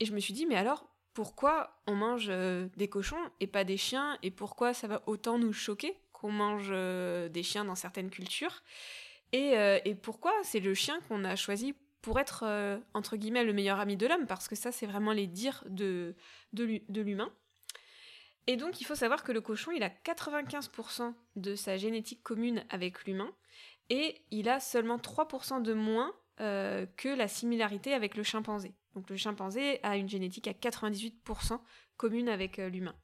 Et 0.00 0.06
je 0.06 0.12
me 0.12 0.18
suis 0.18 0.34
dit, 0.34 0.46
mais 0.46 0.56
alors, 0.56 0.88
pourquoi 1.12 1.80
on 1.86 1.94
mange 1.94 2.26
des 2.26 2.88
cochons 2.88 3.30
et 3.38 3.46
pas 3.46 3.62
des 3.62 3.76
chiens 3.76 4.18
et 4.24 4.32
pourquoi 4.32 4.74
ça 4.74 4.88
va 4.88 5.04
autant 5.06 5.38
nous 5.38 5.52
choquer? 5.52 5.96
Qu'on 6.24 6.32
mange 6.32 6.70
euh, 6.70 7.28
des 7.28 7.42
chiens 7.42 7.66
dans 7.66 7.74
certaines 7.74 8.08
cultures. 8.08 8.62
Et, 9.32 9.58
euh, 9.58 9.78
et 9.84 9.94
pourquoi 9.94 10.32
c'est 10.42 10.60
le 10.60 10.72
chien 10.72 10.98
qu'on 11.06 11.22
a 11.22 11.36
choisi 11.36 11.74
pour 12.00 12.18
être, 12.18 12.44
euh, 12.46 12.78
entre 12.94 13.16
guillemets, 13.18 13.44
le 13.44 13.52
meilleur 13.52 13.78
ami 13.78 13.98
de 13.98 14.06
l'homme, 14.06 14.26
parce 14.26 14.48
que 14.48 14.56
ça, 14.56 14.72
c'est 14.72 14.86
vraiment 14.86 15.12
les 15.12 15.26
dires 15.26 15.62
de, 15.68 16.16
de 16.54 17.00
l'humain. 17.02 17.30
Et 18.46 18.56
donc, 18.56 18.80
il 18.80 18.84
faut 18.84 18.94
savoir 18.94 19.22
que 19.22 19.32
le 19.32 19.42
cochon, 19.42 19.70
il 19.70 19.82
a 19.82 19.90
95% 19.90 21.12
de 21.36 21.54
sa 21.56 21.76
génétique 21.76 22.22
commune 22.22 22.64
avec 22.70 23.04
l'humain, 23.04 23.30
et 23.90 24.22
il 24.30 24.48
a 24.48 24.60
seulement 24.60 24.96
3% 24.96 25.60
de 25.60 25.74
moins 25.74 26.14
que 26.38 27.14
la 27.14 27.28
similarité 27.28 27.92
avec 27.92 28.16
le 28.16 28.22
chimpanzé. 28.22 28.72
Donc, 28.94 29.10
le 29.10 29.16
chimpanzé 29.16 29.78
a 29.82 29.96
une 29.98 30.08
génétique 30.08 30.48
à 30.48 30.52
98% 30.52 31.60
commune 31.96 32.28
avec 32.30 32.56
l'humain. 32.56 32.94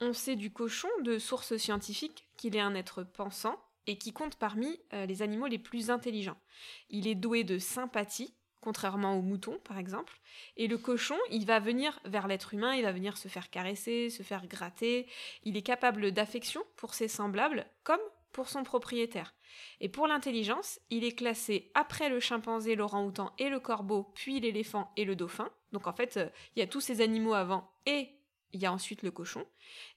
On 0.00 0.12
sait 0.12 0.36
du 0.36 0.52
cochon, 0.52 0.88
de 1.02 1.18
sources 1.18 1.56
scientifiques, 1.56 2.28
qu'il 2.36 2.56
est 2.56 2.60
un 2.60 2.74
être 2.74 3.02
pensant 3.02 3.58
et 3.88 3.98
qui 3.98 4.12
compte 4.12 4.36
parmi 4.36 4.78
euh, 4.92 5.06
les 5.06 5.22
animaux 5.22 5.46
les 5.46 5.58
plus 5.58 5.90
intelligents. 5.90 6.40
Il 6.88 7.08
est 7.08 7.14
doué 7.14 7.42
de 7.42 7.58
sympathie, 7.58 8.34
contrairement 8.60 9.16
au 9.18 9.22
mouton 9.22 9.58
par 9.64 9.78
exemple, 9.78 10.20
et 10.56 10.68
le 10.68 10.78
cochon, 10.78 11.16
il 11.30 11.46
va 11.46 11.58
venir 11.58 11.98
vers 12.04 12.28
l'être 12.28 12.54
humain, 12.54 12.74
il 12.74 12.84
va 12.84 12.92
venir 12.92 13.16
se 13.16 13.28
faire 13.28 13.50
caresser, 13.50 14.10
se 14.10 14.22
faire 14.22 14.46
gratter, 14.46 15.08
il 15.42 15.56
est 15.56 15.62
capable 15.62 16.12
d'affection 16.12 16.62
pour 16.76 16.94
ses 16.94 17.08
semblables 17.08 17.66
comme 17.82 18.00
pour 18.32 18.48
son 18.48 18.62
propriétaire. 18.62 19.34
Et 19.80 19.88
pour 19.88 20.06
l'intelligence, 20.06 20.78
il 20.90 21.02
est 21.02 21.16
classé 21.16 21.72
après 21.74 22.08
le 22.08 22.20
chimpanzé, 22.20 22.76
l'orang-outan 22.76 23.32
et 23.38 23.48
le 23.48 23.58
corbeau, 23.58 24.12
puis 24.14 24.38
l'éléphant 24.38 24.92
et 24.96 25.04
le 25.04 25.16
dauphin. 25.16 25.50
Donc 25.72 25.86
en 25.86 25.92
fait, 25.92 26.18
euh, 26.18 26.28
il 26.54 26.60
y 26.60 26.62
a 26.62 26.66
tous 26.66 26.80
ces 26.80 27.00
animaux 27.00 27.34
avant 27.34 27.72
et 27.86 28.17
il 28.52 28.60
y 28.60 28.66
a 28.66 28.72
ensuite 28.72 29.02
le 29.02 29.10
cochon, 29.10 29.46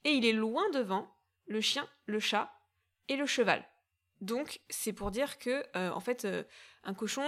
et 0.04 0.12
il 0.12 0.26
est 0.26 0.34
loin 0.34 0.70
devant 0.72 1.14
le 1.48 1.62
chien, 1.62 1.88
le 2.06 2.20
chat 2.20 2.52
et 3.08 3.16
le 3.16 3.26
cheval. 3.26 3.66
Donc 4.22 4.60
c'est 4.70 4.94
pour 4.94 5.12
dire 5.12 5.40
que 5.40 5.64
euh, 5.76 5.90
en 5.92 6.00
fait 6.00 6.26
euh, 6.26 6.44
un 6.84 6.94
cochon 6.94 7.24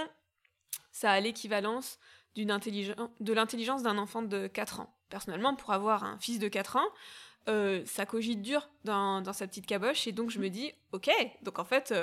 ça 0.92 1.12
a 1.12 1.20
l'équivalence 1.20 2.00
de 2.36 3.34
l'intelligence 3.34 3.84
d'un 3.84 3.98
enfant 3.98 4.22
de 4.22 4.48
4 4.48 4.80
ans. 4.80 4.96
Personnellement, 5.10 5.56
pour 5.56 5.72
avoir 5.72 6.04
un 6.04 6.18
fils 6.20 6.40
de 6.40 6.48
4 6.48 6.78
ans, 6.78 6.88
euh, 7.48 7.84
ça 7.86 8.06
cogite 8.06 8.42
dur 8.42 8.70
dans, 8.84 9.24
sa 9.34 9.48
petite 9.48 9.66
caboche 9.66 10.08
et 10.08 10.12
donc 10.12 10.30
je 10.30 10.40
me 10.40 10.50
dis 10.50 10.72
ok, 10.92 11.10
donc 11.42 11.60
en 11.60 11.66
fait 11.66 11.94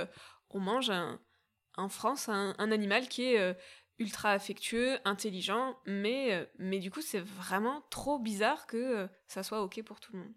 on 0.50 0.60
mange 0.60 0.92
en 1.76 1.88
France 1.88 2.28
un, 2.28 2.54
animal 2.58 3.08
qui 3.08 3.24
est 3.24 3.56
ultra 4.00 4.33
affectueux, 4.33 4.99
intelligent, 5.04 5.76
mais, 5.87 6.33
euh, 6.35 6.45
mais 6.59 6.80
du 6.80 6.90
coup 6.90 7.02
c'est 7.02 7.21
vraiment 7.21 7.83
trop 7.90 8.19
bizarre 8.19 8.66
que 8.66 8.76
euh, 8.76 9.07
ça 9.30 9.44
soit 9.44 9.62
ok 9.62 9.82
pour 9.84 10.00
tout 10.00 10.12
le 10.12 10.18
monde. 10.20 10.32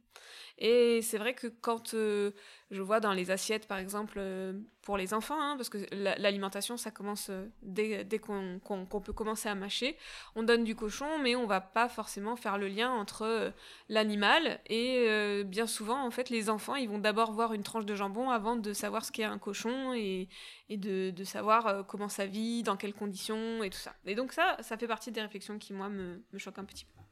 Et 0.60 1.02
c'est 1.02 1.18
vrai 1.18 1.34
que 1.34 1.48
quand 1.48 1.96
euh, 1.96 2.32
je 2.70 2.82
vois 2.82 3.00
dans 3.00 3.12
les 3.12 3.32
assiettes, 3.32 3.68
par 3.68 3.80
exemple, 3.80 4.18
euh, 4.20 4.54
pour 4.84 4.98
les 4.98 5.16
enfants, 5.16 5.42
hein, 5.42 5.56
parce 5.58 5.70
que 5.70 5.80
l'alimentation, 5.92 6.78
ça 6.78 6.92
commence 6.92 7.30
euh, 7.32 7.48
dès, 7.64 8.20
qu'on 8.20 9.02
peut 9.04 9.14
commencer 9.14 9.50
à 9.50 9.56
mâcher, 9.56 9.98
on 10.36 10.44
donne 10.44 10.64
du 10.64 10.76
cochon, 10.76 11.18
mais 11.18 11.36
on 11.36 11.48
va 11.48 11.60
pas 11.60 11.90
forcément 11.90 12.36
faire 12.36 12.60
le 12.60 12.68
lien 12.68 12.92
entre 12.92 13.52
l'animal 13.90 14.60
et 14.68 15.44
bien 15.44 15.66
souvent, 15.66 16.06
en 16.06 16.12
fait, 16.12 16.30
les 16.30 16.50
enfants, 16.50 16.76
ils 16.76 16.88
vont 16.88 17.00
d'abord 17.00 17.32
voir 17.32 17.54
une 17.54 17.64
tranche 17.64 17.86
de 17.86 17.96
jambon 17.96 18.30
avant 18.30 18.56
de 18.56 18.74
savoir 18.74 19.06
ce 19.06 19.12
qu'est 19.12 19.24
un 19.24 19.40
cochon 19.40 19.94
et, 19.94 20.30
de, 20.70 21.24
savoir 21.24 21.86
comment 21.88 22.10
ça 22.10 22.28
vit, 22.28 22.62
dans 22.62 22.78
quelles 22.78 22.94
conditions 22.94 23.64
et 23.64 23.72
tout 23.72 23.80
ça. 23.80 23.96
Et 24.06 24.14
donc 24.14 24.34
ça, 24.34 24.58
ça 24.62 24.78
fait 24.78 24.88
partie 24.88 25.12
des 25.12 25.22
réflexions 25.22 25.58
qui, 25.58 25.74
moi, 25.74 25.90
me 25.90 26.22
choquent 26.38 26.60
un 26.60 26.66
petit 26.66 26.86
peu. 26.86 27.03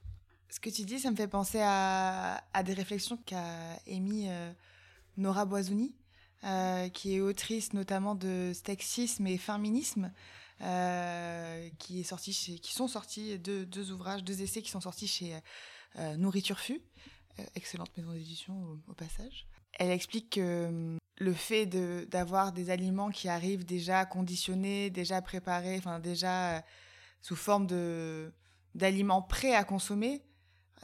Ce 0.51 0.60
que 0.60 0.70
tu 0.70 0.84
dis, 0.84 1.00
ça 1.00 1.10
me 1.10 1.15
fait 1.15 1.29
penser 1.29 1.62
à, 1.63 2.43
des 2.65 2.74
réflexions 2.74 3.17
qu'a 3.25 3.79
émis 3.88 4.25
euh, 4.27 4.51
Nora 5.15 5.46
Boisouni, 5.46 5.96
euh, 6.43 6.89
qui 6.89 7.15
est 7.15 7.22
autrice 7.22 7.72
notamment 7.72 8.15
de 8.15 8.51
Sexisme 8.53 9.27
et 9.27 9.38
Féminisme, 9.38 10.12
euh, 10.60 11.70
qui, 11.79 12.01
est 12.01 12.03
sorti 12.03 12.60
qui 12.62 12.74
sont 12.74 12.89
sortis 12.89 13.39
deux, 13.39 13.65
deux, 13.65 13.93
ouvrages, 13.93 14.25
deux 14.25 14.41
essais 14.41 14.62
qui 14.62 14.70
sont 14.70 14.81
sortis 14.81 15.08
chez 15.08 15.39
Nourriture 16.17 16.60
Fu. 16.60 16.81
excellente 17.55 17.96
maison 17.98 18.12
d'édition 18.12 18.77
au, 18.89 18.93
passage. 18.93 19.48
Elle 19.79 19.91
explique 19.91 20.31
que 20.31 20.65
hum, 20.65 20.98
le 21.17 21.34
fait 21.34 21.65
d'avoir 21.65 22.51
des 22.51 22.72
aliments 22.72 23.10
qui 23.10 23.29
arrivent 23.29 23.65
déjà 23.65 24.05
conditionnés, 24.05 24.89
déjà 24.89 25.22
préparés, 25.22 25.77
enfin 25.77 26.00
déjà 26.00 26.62
sous 27.22 27.38
forme 27.38 27.67
de 27.67 28.34
d'aliments 28.75 29.22
prêts 29.22 29.53
à 29.53 29.65
consommer, 29.65 30.22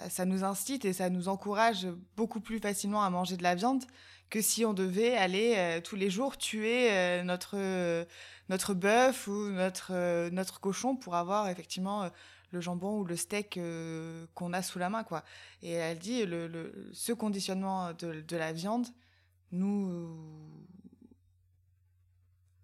ça 0.09 0.25
nous 0.25 0.43
incite 0.43 0.85
et 0.85 0.93
ça 0.93 1.09
nous 1.09 1.27
encourage 1.27 1.87
beaucoup 2.15 2.39
plus 2.39 2.59
facilement 2.59 3.03
à 3.03 3.09
manger 3.09 3.37
de 3.37 3.43
la 3.43 3.55
viande 3.55 3.83
que 4.29 4.41
si 4.41 4.65
on 4.65 4.73
devait 4.73 5.15
aller 5.15 5.53
euh, 5.55 5.81
tous 5.81 5.95
les 5.95 6.09
jours 6.09 6.37
tuer 6.37 6.91
euh, 6.91 7.23
notre, 7.23 7.55
euh, 7.57 8.05
notre 8.49 8.73
bœuf 8.73 9.27
ou 9.27 9.49
notre, 9.49 10.29
notre 10.29 10.59
cochon 10.59 10.95
pour 10.95 11.15
avoir 11.15 11.47
effectivement 11.49 12.09
le 12.51 12.61
jambon 12.61 12.99
ou 12.99 13.05
le 13.05 13.15
steak 13.15 13.59
qu'on 14.33 14.53
a 14.53 14.61
sous 14.61 14.79
la 14.79 14.89
main. 14.89 15.03
Quoi. 15.03 15.23
Et 15.61 15.71
elle 15.71 15.99
dit 15.99 16.25
le, 16.25 16.89
ce 16.93 17.11
conditionnement 17.11 17.93
de, 17.93 18.35
la 18.35 18.53
viande 18.53 18.87
nous 19.51 20.17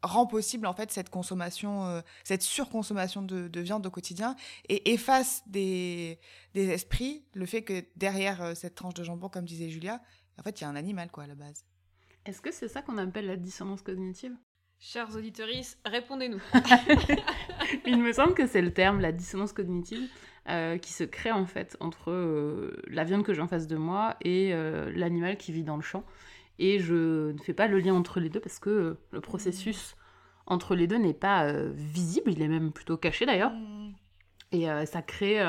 rend 0.03 0.27
possible 0.27 0.67
en 0.67 0.73
fait 0.73 0.91
cette 0.91 1.09
consommation, 1.09 2.03
cette 2.23 2.43
surconsommation 2.43 3.21
de, 3.21 3.47
de, 3.47 3.61
viande 3.61 3.85
au 3.87 3.89
quotidien 3.89 4.35
et 4.69 4.93
efface 4.93 5.43
des, 5.47 6.19
des 6.53 6.69
esprits 6.69 7.25
le 7.33 7.45
fait 7.45 7.63
que 7.63 7.83
derrière 7.95 8.55
cette 8.55 8.75
tranche 8.75 8.93
de 8.93 9.03
jambon, 9.03 9.29
comme 9.29 9.45
disait 9.45 9.69
Julia, 9.69 10.01
en 10.39 10.43
fait, 10.43 10.59
il 10.59 10.63
y 10.63 10.67
a 10.67 10.69
un 10.69 10.75
animal, 10.75 11.09
quoi, 11.11 11.23
à 11.23 11.27
la 11.27 11.35
base. 11.35 11.65
Est-ce 12.25 12.41
que 12.41 12.51
c'est 12.51 12.67
ça 12.67 12.81
qu'on 12.81 12.97
appelle 12.97 13.25
la 13.25 13.35
dissonance 13.35 13.81
cognitive? 13.81 14.35
Chers 14.79 15.15
auditeurs, 15.15 15.47
répondez-nous. 15.85 16.41
Il 17.85 18.01
me 18.01 18.11
semble 18.11 18.33
que 18.33 18.47
c'est 18.47 18.61
le 18.61 18.73
terme, 18.73 18.99
la 18.99 19.11
dissonance 19.11 19.53
cognitive, 19.53 20.09
euh, 20.49 20.77
qui 20.77 20.91
se 20.91 21.03
crée 21.03 21.31
en 21.31 21.45
fait 21.45 21.77
entre 21.79 22.11
euh, 22.11 22.81
la 22.87 23.03
viande 23.03 23.23
que 23.23 23.33
j'ai 23.33 23.41
en 23.41 23.47
face 23.47 23.67
de 23.67 23.77
moi 23.77 24.17
et 24.21 24.53
euh, 24.53 24.91
l'animal 24.93 25.37
qui 25.37 25.51
vit 25.51 25.63
dans 25.63 25.77
le 25.77 25.81
champ. 25.81 26.03
Et 26.59 26.79
je 26.79 27.31
ne 27.31 27.37
fais 27.39 27.53
pas 27.53 27.67
le 27.67 27.79
lien 27.79 27.93
entre 27.93 28.19
les 28.19 28.29
deux 28.29 28.39
parce 28.39 28.59
que 28.59 28.97
le 29.11 29.21
processus 29.21 29.95
entre 30.45 30.75
les 30.75 30.87
deux 30.87 30.97
n'est 30.97 31.13
pas 31.13 31.51
visible, 31.73 32.31
il 32.31 32.41
est 32.41 32.47
même 32.47 32.71
plutôt 32.71 32.97
caché 32.97 33.25
d'ailleurs. 33.25 33.51
Mm. 33.51 33.93
Et 34.51 34.67
ça 34.85 35.01
crée 35.01 35.41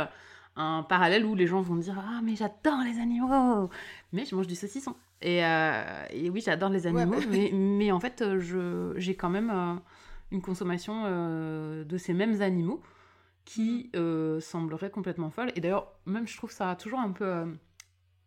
un 0.56 0.82
parallèle 0.82 1.24
où 1.24 1.34
les 1.34 1.46
gens 1.46 1.60
vont 1.60 1.76
dire 1.76 1.98
Ah, 1.98 2.20
mais 2.22 2.36
j'adore 2.36 2.80
les 2.84 2.98
animaux, 3.00 3.68
mais 4.12 4.24
je 4.24 4.34
mange 4.34 4.46
du 4.46 4.54
saucisson. 4.54 4.94
Et, 5.20 5.44
euh, 5.44 6.04
et 6.10 6.30
oui, 6.30 6.42
j'adore 6.44 6.68
les 6.68 6.86
animaux, 6.86 7.18
bah 7.18 7.26
mais, 7.30 7.50
mais, 7.52 7.90
en 7.90 8.00
fait, 8.00 8.22
j'ai 8.96 9.16
quand 9.16 9.30
même 9.30 9.50
euh, 9.50 9.74
une 10.30 10.42
consommation 10.42 11.04
euh, 11.06 11.84
de 11.84 11.96
ces 11.96 12.12
mêmes 12.12 12.42
animaux 12.42 12.82
qui 13.44 13.90
mm. 13.94 14.40
semblerait 14.40 14.90
complètement 14.90 15.30
folle. 15.30 15.50
Et 15.56 15.60
d'ailleurs, 15.60 15.92
même 16.06 16.26
je 16.26 16.36
trouve 16.36 16.52
ça 16.52 16.76
toujours 16.76 17.00
un 17.00 17.12
peu 17.12 17.46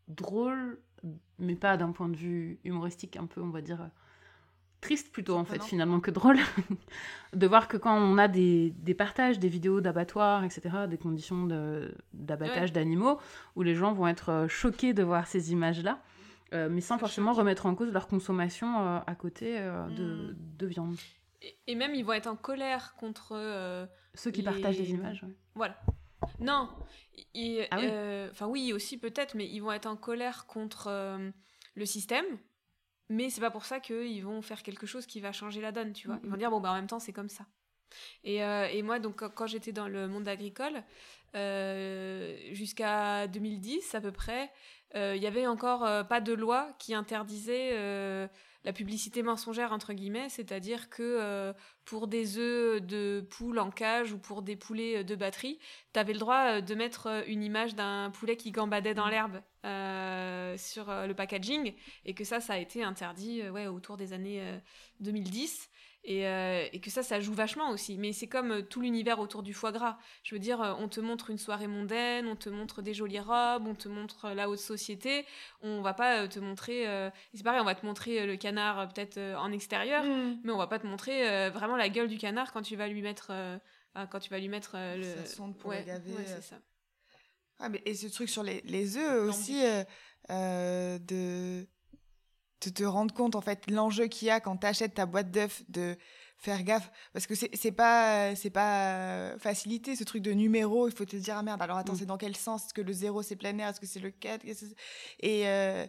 drôle, 0.08 0.80
mais 1.40 1.56
pas 1.56 1.78
d'un 1.78 1.92
point 1.92 2.10
de 2.10 2.16
vue 2.16 2.60
humoristique, 2.64 3.18
un 3.18 3.26
peu, 3.26 3.42
on 3.42 3.50
va 3.50 3.62
dire 3.62 3.90
triste 4.82 5.12
plutôt 5.12 5.36
en 5.36 5.46
fait 5.46 5.64
finalement 5.64 6.00
que 6.00 6.12
drôle 6.12 6.38
de 7.34 7.48
voir 7.48 7.68
que 7.68 7.78
quand 7.78 7.98
on 7.98 8.18
a 8.18 8.28
des, 8.28 8.72
des 8.78 8.94
partages, 8.94 9.40
des 9.40 9.50
vidéos 9.50 9.82
d'abattoirs, 9.82 10.44
etc., 10.44 10.86
des 10.88 10.98
conditions 10.98 11.48
d'abattage 12.14 12.74
d'animaux, 12.74 13.20
où 13.56 13.64
les 13.64 13.76
gens 13.76 13.94
vont 13.94 14.08
être 14.08 14.30
euh, 14.30 14.48
choqués 14.48 14.94
de 14.94 15.04
voir 15.04 15.28
ces 15.28 15.52
images-là, 15.52 16.00
euh, 16.54 16.70
mais 16.70 16.82
sans 16.82 16.98
forcément 16.98 17.34
remettre 17.34 17.66
en 17.66 17.76
cause 17.76 17.92
leur 17.92 18.08
consommation 18.08 18.80
euh, 18.80 19.00
à 19.06 19.16
côté 19.16 19.60
de, 19.60 20.32
hmm. 20.32 20.36
de, 20.58 20.68
viande. 20.68 20.96
Et, 21.68 21.76
même 21.76 21.94
ils 21.96 22.06
vont 22.06 22.14
être 22.14 22.28
en 22.28 22.36
colère 22.36 22.96
contre... 23.00 23.88
Ceux 24.14 24.32
qui 24.32 24.42
partagent 24.42 24.78
des 24.78 24.92
images. 24.92 25.26
Voilà. 25.54 25.76
Non, 26.40 26.70
ah 27.72 27.78
enfin 28.32 28.48
oui. 28.48 28.68
oui 28.68 28.74
aussi 28.74 28.98
peut-être, 28.98 29.36
mais 29.36 29.48
ils 29.48 29.60
vont 29.60 29.72
être 29.72 29.88
en 29.88 29.96
colère 29.96 30.46
contre 30.46 30.92
le 31.76 31.86
système 31.86 32.26
mais 33.10 33.30
c'est 33.30 33.42
pas 33.42 33.52
pour 33.52 33.66
ça 33.66 33.80
qu'ils 33.80 34.24
vont 34.24 34.42
faire 34.42 34.64
quelque 34.64 34.86
chose 34.86 35.06
qui 35.06 35.22
va 35.22 35.32
changer 35.32 35.62
la 35.62 35.72
donne, 35.72 35.94
tu 35.94 36.08
vois. 36.08 36.20
Ils 36.24 36.30
vont 36.30 36.38
dire, 36.38 36.52
bon, 36.52 36.60
bah 36.60 36.72
en 36.72 36.76
même 36.76 36.88
temps, 36.88 37.00
c'est 37.00 37.14
comme 37.14 37.30
ça. 37.30 37.46
Et, 38.24 38.44
euh, 38.44 38.68
et, 38.68 38.82
moi, 38.82 39.00
donc, 39.00 39.26
quand 39.34 39.48
j'étais 39.48 39.72
dans 39.72 39.88
le 39.88 40.08
monde 40.08 40.28
agricole, 40.28 40.84
euh, 41.36 42.38
jusqu'à 42.52 43.28
2010 43.28 43.96
à 43.96 44.02
peu 44.02 44.12
près, 44.12 44.52
euh, 44.96 45.16
il 45.16 45.24
y 45.24 45.28
avait 45.28 45.48
encore 45.48 46.08
pas 46.08 46.20
de 46.20 46.34
loi 46.34 46.74
qui 46.80 46.94
interdisait 46.94 48.30
la 48.68 48.74
publicité 48.74 49.24
mensongère 49.24 49.72
entre 49.72 49.94
guillemets, 49.94 50.28
c'est-à-dire 50.28 50.90
que 50.90 51.02
euh, 51.02 51.54
pour 51.86 52.08
des 52.08 52.38
œufs 52.38 52.82
de 52.82 53.26
poule 53.30 53.60
en 53.60 53.72
cage 53.72 54.12
ou 54.12 54.18
pour 54.18 54.42
des 54.42 54.58
poulets 54.58 55.06
de 55.06 55.16
batterie, 55.16 55.58
tu 55.94 56.00
avais 56.02 56.12
le 56.12 56.20
droit 56.20 56.58
euh, 56.58 56.62
de 56.62 56.76
mettre 56.76 57.08
euh, 57.08 57.22
une 57.28 57.44
image 57.44 57.76
d'un 57.76 58.12
poulet 58.12 58.36
qui 58.36 58.52
gambadait 58.52 58.94
dans 58.94 59.08
l'herbe 59.08 59.40
sur 60.58 60.88
le 60.88 61.14
packaging 61.14 61.74
et 62.06 62.14
que 62.14 62.24
ça, 62.24 62.40
ça 62.40 62.54
a 62.54 62.58
été 62.58 62.84
interdit 62.84 63.48
ouais, 63.50 63.68
autour 63.68 63.98
des 63.98 64.14
années 64.14 64.42
2010. 65.00 65.70
Euh, 66.10 66.66
et, 66.72 66.80
que 66.80 66.90
ça, 66.90 67.04
ça 67.04 67.20
joue 67.20 67.34
vachement 67.34 67.70
aussi. 67.70 67.98
Mais 67.98 68.14
c'est 68.14 68.28
comme 68.28 68.52
euh, 68.52 68.62
tout 68.62 68.82
l'univers 68.82 69.20
autour 69.20 69.44
du 69.44 69.54
foie 69.54 69.72
gras. 69.72 69.98
Je 70.24 70.36
veux 70.36 70.40
dire, 70.40 70.62
euh, 70.62 70.74
on 70.80 70.88
te 70.88 71.02
montre 71.02 71.30
une 71.32 71.38
soirée 71.38 71.68
mondaine, 71.68 72.28
on 72.28 72.36
te 72.36 72.50
montre 72.50 72.82
des 72.82 72.94
jolies 72.94 73.20
robes, 73.20 73.68
on 73.68 73.76
te 73.76 73.90
montre 73.90 74.30
la 74.30 74.50
haute 74.50 74.60
société. 74.60 75.26
On 75.62 75.82
va 75.82 75.94
pas 75.94 76.28
te 76.28 76.40
montrer. 76.40 76.86
c'est 77.34 77.44
pareil, 77.44 77.60
on 77.60 77.66
va 77.66 77.76
te 77.76 77.86
montrer 77.86 78.26
le 78.26 78.38
canard 78.38 78.88
peut-être 78.94 79.20
en 79.38 79.52
extérieur, 79.52 80.04
mm. 80.04 80.40
mais 80.44 80.52
on 80.52 80.58
va 80.58 80.68
pas 80.68 80.80
te 80.80 80.88
montrer 80.88 81.50
vraiment 81.50 81.76
la 81.76 81.90
gueule 81.90 82.08
du 82.08 82.18
canard 82.18 82.54
quand 82.54 82.62
tu 82.62 82.76
vas 82.76 82.88
lui 82.88 83.02
mettre. 83.02 83.32
quand 84.10 84.20
tu 84.20 84.30
vas 84.30 84.40
lui 84.40 84.50
mettre 84.50 84.78
le. 84.78 85.04
Ça 85.04 85.26
sonde 85.26 85.58
pour 85.58 85.72
ouais, 85.72 85.84
gaver. 85.86 86.14
c'est 86.26 86.42
ça. 86.42 86.58
Ah, 87.60 87.70
mais, 87.70 87.82
et 87.86 87.96
ce 87.96 88.08
truc 88.08 88.30
sur 88.30 88.44
les, 88.44 88.62
les 88.66 88.98
œufs 88.98 89.28
aussi, 89.28 89.62
de 90.30 91.68
de 92.62 92.70
te 92.70 92.84
rendre 92.84 93.14
compte 93.14 93.36
en 93.36 93.42
fait 93.42 93.70
l'enjeu 93.70 94.08
qu'il 94.08 94.28
y 94.28 94.32
a 94.32 94.40
quand 94.40 94.58
tu 94.58 94.68
achètes 94.68 94.96
ta 94.96 95.06
boîte 95.06 95.32
d'œufs 95.32 95.64
de 95.70 95.96
faire 96.38 96.64
gaffe. 96.64 96.92
Parce 97.14 97.28
que 97.28 97.36
c'est 97.36 97.72
pas 97.72 98.36
c'est 98.36 98.50
pas 98.50 99.38
facilité 99.38 99.96
ce 99.96 100.04
truc 100.04 100.24
de 100.24 100.32
numéro. 100.32 100.88
Il 100.88 100.96
faut 100.96 101.06
te 101.06 101.16
dire 101.16 101.36
ah 101.38 101.44
merde 101.44 101.62
alors 101.62 101.78
attends 101.78 101.94
mm. 101.94 101.98
c'est 101.98 102.06
dans 102.06 102.18
quel 102.18 102.36
sens? 102.36 102.66
Est-ce 102.66 102.74
que 102.74 102.82
le 102.82 102.94
0 102.94 103.22
c'est 103.22 103.36
planaire 103.36 103.70
est-ce 103.70 103.80
que 103.80 103.86
c'est 103.86 104.00
le 104.00 104.12
4 104.12 104.44
et 105.20 105.48
euh, 105.48 105.86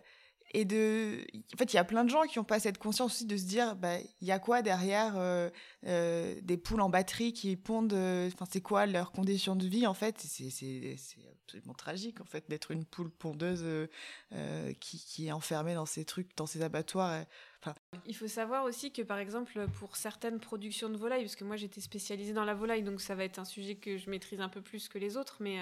et 0.52 0.64
de 0.64 1.24
en 1.54 1.56
fait 1.58 1.72
il 1.72 1.76
y 1.76 1.78
a 1.78 1.84
plein 1.84 2.04
de 2.04 2.10
gens 2.10 2.22
qui 2.22 2.38
ont 2.38 2.44
pas 2.44 2.60
cette 2.60 2.78
conscience 2.78 3.12
aussi 3.12 3.26
de 3.26 3.36
se 3.36 3.44
dire 3.44 3.76
bah 3.76 3.98
il 4.20 4.26
y 4.26 4.32
a 4.32 4.38
quoi 4.38 4.62
derrière 4.62 5.14
euh, 5.16 5.50
euh, 5.86 6.34
des 6.42 6.56
poules 6.56 6.80
en 6.80 6.88
batterie 6.88 7.32
qui 7.32 7.56
pondent 7.56 7.92
enfin 7.92 8.46
c'est 8.50 8.60
quoi 8.60 8.86
leurs 8.86 9.12
conditions 9.12 9.56
de 9.56 9.66
vie 9.66 9.86
en 9.86 9.94
fait? 9.94 10.18
C'est 10.20 10.50
absolument 11.48 11.74
tragique 11.74 12.20
en 12.20 12.26
fait 12.26 12.44
d'être 12.48 12.70
une 12.70 12.84
poule 12.84 13.10
pondeuse 13.10 13.62
euh, 13.64 13.88
euh, 14.34 14.72
qui, 14.80 14.98
qui, 14.98 15.28
est 15.28 15.32
enfermée 15.32 15.74
dans 15.74 15.86
ces 15.86 16.04
trucs, 16.04 16.36
dans 16.36 16.46
ces 16.46 16.62
abattoirs. 16.62 17.24
Il 18.06 18.14
faut 18.14 18.28
savoir 18.28 18.64
aussi 18.64 18.92
que 18.92 19.02
par 19.02 19.18
exemple 19.18 19.66
pour 19.78 19.96
certaines 19.96 20.40
productions 20.40 20.88
de 20.88 20.96
volailles, 20.96 21.22
parce 21.22 21.36
que 21.36 21.44
moi 21.44 21.56
j'étais 21.56 21.80
spécialisée 21.80 22.32
dans 22.32 22.44
la 22.44 22.54
volaille, 22.54 22.82
donc 22.82 23.00
ça 23.00 23.14
va 23.14 23.24
être 23.24 23.38
un 23.38 23.44
sujet 23.44 23.74
que 23.74 23.98
je 23.98 24.08
maîtrise 24.08 24.40
un 24.40 24.48
peu 24.48 24.62
plus 24.62 24.88
que 24.88 24.98
les 24.98 25.16
autres, 25.16 25.38
mais 25.40 25.58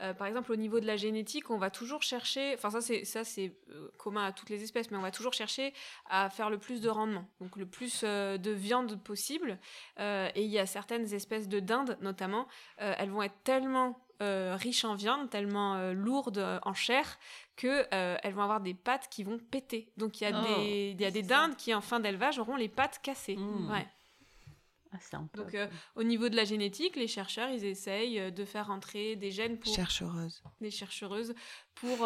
euh, 0.00 0.14
par 0.14 0.26
exemple 0.26 0.52
au 0.52 0.56
niveau 0.56 0.80
de 0.80 0.86
la 0.86 0.96
génétique, 0.96 1.50
on 1.50 1.58
va 1.58 1.70
toujours 1.70 2.02
chercher, 2.02 2.54
enfin 2.54 2.70
ça 2.70 2.80
c'est 2.80 3.04
ça 3.04 3.24
c'est 3.24 3.56
commun 3.98 4.24
à 4.24 4.32
toutes 4.32 4.50
les 4.50 4.62
espèces, 4.62 4.90
mais 4.90 4.96
on 4.96 5.02
va 5.02 5.10
toujours 5.10 5.34
chercher 5.34 5.72
à 6.06 6.30
faire 6.30 6.50
le 6.50 6.58
plus 6.58 6.80
de 6.80 6.88
rendement, 6.88 7.28
donc 7.40 7.56
le 7.56 7.66
plus 7.66 8.02
de 8.02 8.50
viande 8.50 9.02
possible. 9.02 9.58
et 9.98 10.42
il 10.42 10.50
y 10.50 10.58
a 10.58 10.66
certaines 10.66 11.12
espèces 11.12 11.48
de 11.48 11.60
dinde 11.60 11.98
notamment, 12.00 12.48
elles 12.78 13.10
vont 13.10 13.22
être 13.22 13.42
tellement 13.44 14.03
euh, 14.24 14.56
riches 14.56 14.84
en 14.84 14.94
viande, 14.94 15.30
tellement 15.30 15.76
euh, 15.76 15.92
lourdes 15.92 16.38
euh, 16.38 16.58
en 16.62 16.74
chair, 16.74 17.18
que 17.56 17.86
elles 17.90 18.34
vont 18.34 18.42
avoir 18.42 18.60
des 18.60 18.74
pattes 18.74 19.08
qui 19.08 19.22
vont 19.22 19.38
péter. 19.38 19.92
Donc 19.96 20.20
il 20.20 20.24
y 20.24 20.26
a 20.26 20.40
oh, 20.40 20.60
des, 20.60 20.90
il 20.90 21.00
y 21.00 21.04
a 21.04 21.10
des 21.10 21.22
dindes 21.22 21.56
qui 21.56 21.72
en 21.72 21.80
fin 21.80 22.00
d'élevage 22.00 22.38
auront 22.38 22.56
les 22.56 22.68
pattes 22.68 23.00
cassées. 23.02 23.36
Mmh. 23.36 23.70
Ouais. 23.70 23.86
Ah, 24.92 25.18
Donc 25.34 25.56
au 25.96 26.02
niveau 26.02 26.28
de 26.28 26.36
la 26.36 26.44
génétique, 26.44 26.96
les 26.96 27.06
chercheurs 27.06 27.50
ils 27.50 27.64
essayent 27.64 28.32
de 28.32 28.44
faire 28.44 28.70
entrer 28.70 29.16
des 29.16 29.30
gènes 29.30 29.58
pour 29.58 29.74
chercheuses, 29.74 30.42
des 30.60 30.70
chercheuses 30.70 31.34
pour 31.74 31.98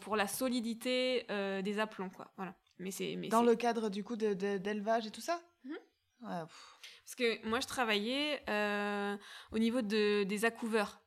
pour 0.00 0.16
la 0.16 0.26
solidité 0.26 1.26
des 1.28 1.78
aplombs 1.78 2.10
quoi. 2.10 2.30
Voilà. 2.36 2.54
Mais 2.78 2.90
c'est 2.90 3.16
dans 3.28 3.42
le 3.42 3.54
cadre 3.54 3.88
du 3.88 4.04
coup 4.04 4.16
d'élevage 4.16 5.06
et 5.06 5.10
tout 5.10 5.20
ça. 5.20 5.40
Mmh. 5.64 5.74
Parce 6.20 7.14
que 7.16 7.46
moi 7.46 7.60
je 7.60 7.66
travaillais 7.66 8.42
au 9.50 9.58
niveau 9.58 9.82
de, 9.82 10.24
des 10.24 10.44
accouveurs 10.44 11.03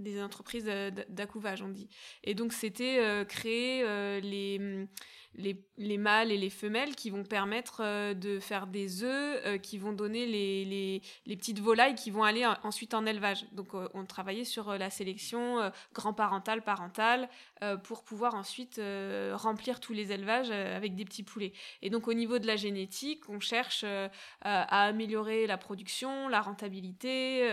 des 0.00 0.20
entreprises 0.22 0.64
d'accouvage, 1.08 1.62
on 1.62 1.68
dit. 1.68 1.88
Et 2.24 2.34
donc, 2.34 2.52
c'était 2.52 2.98
euh, 3.00 3.24
créer 3.24 3.82
euh, 3.84 4.20
les, 4.20 4.86
les, 5.34 5.62
les, 5.76 5.98
mâles 5.98 6.32
et 6.32 6.36
les 6.36 6.50
femelles 6.50 6.94
qui 6.94 7.10
vont 7.10 7.24
permettre 7.24 7.82
euh, 7.84 8.14
de 8.14 8.40
faire 8.40 8.66
des 8.66 9.04
œufs, 9.04 9.40
euh, 9.46 9.58
qui 9.58 9.78
vont 9.78 9.92
donner 9.92 10.26
les, 10.26 10.64
les, 10.64 11.02
les, 11.26 11.36
petites 11.36 11.60
volailles 11.60 11.94
qui 11.94 12.10
vont 12.10 12.24
aller 12.24 12.46
ensuite 12.62 12.94
en 12.94 13.06
élevage. 13.06 13.46
Donc 13.52 13.74
euh, 13.74 13.88
on 13.94 14.04
travaillait 14.04 14.44
sur 14.44 14.76
la 14.76 14.90
sélection 14.90 15.70
grand-parentale, 15.94 16.62
parentale, 16.62 17.28
pour 17.84 18.04
pouvoir 18.04 18.34
ensuite 18.34 18.80
remplir 19.32 19.80
tous 19.80 19.92
les 19.92 20.12
élevages 20.12 20.50
avec 20.50 20.94
des 20.94 21.04
petits 21.04 21.22
poulets. 21.22 21.52
Et 21.82 21.90
donc 21.90 22.08
au 22.08 22.14
niveau 22.14 22.38
de 22.38 22.46
la 22.46 22.56
génétique, 22.56 23.28
on 23.28 23.40
cherche 23.40 23.84
à 24.42 24.86
améliorer 24.86 25.46
la 25.46 25.58
production, 25.58 26.28
la 26.28 26.40
rentabilité 26.40 27.46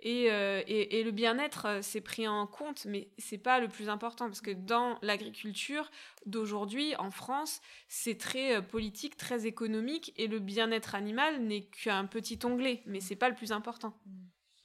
et, 0.00 0.26
et, 0.26 1.00
et, 1.00 1.04
le 1.04 1.10
bien-être. 1.10 1.78
c'est 1.82 2.00
pris 2.00 2.26
en 2.26 2.46
compte, 2.46 2.86
mais 2.86 3.08
c'est 3.18 3.38
pas 3.38 3.60
le 3.60 3.68
plus 3.68 3.88
important 3.88 4.26
parce 4.26 4.40
que 4.40 4.52
dans 4.52 4.98
l'agriculture 5.02 5.90
d'aujourd'hui 6.26 6.94
en 6.96 7.10
France, 7.10 7.60
c'est 7.88 8.18
très 8.18 8.56
euh, 8.56 8.62
politique, 8.62 9.16
très 9.16 9.46
économique 9.46 10.12
et 10.16 10.26
le 10.26 10.38
bien-être 10.38 10.94
animal 10.94 11.42
n'est 11.42 11.64
qu'un 11.64 12.06
petit 12.06 12.38
onglet, 12.44 12.82
mais 12.86 13.00
c'est 13.00 13.16
pas 13.16 13.28
le 13.28 13.34
plus 13.34 13.52
important. 13.52 13.94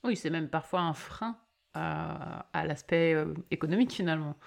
Oui, 0.04 0.16
c'est 0.16 0.30
même 0.30 0.50
parfois 0.50 0.82
un 0.82 0.94
frein 0.94 1.38
à, 1.74 2.48
à 2.54 2.66
l'aspect 2.66 3.14
euh, 3.14 3.34
économique 3.52 3.92
finalement. 3.92 4.38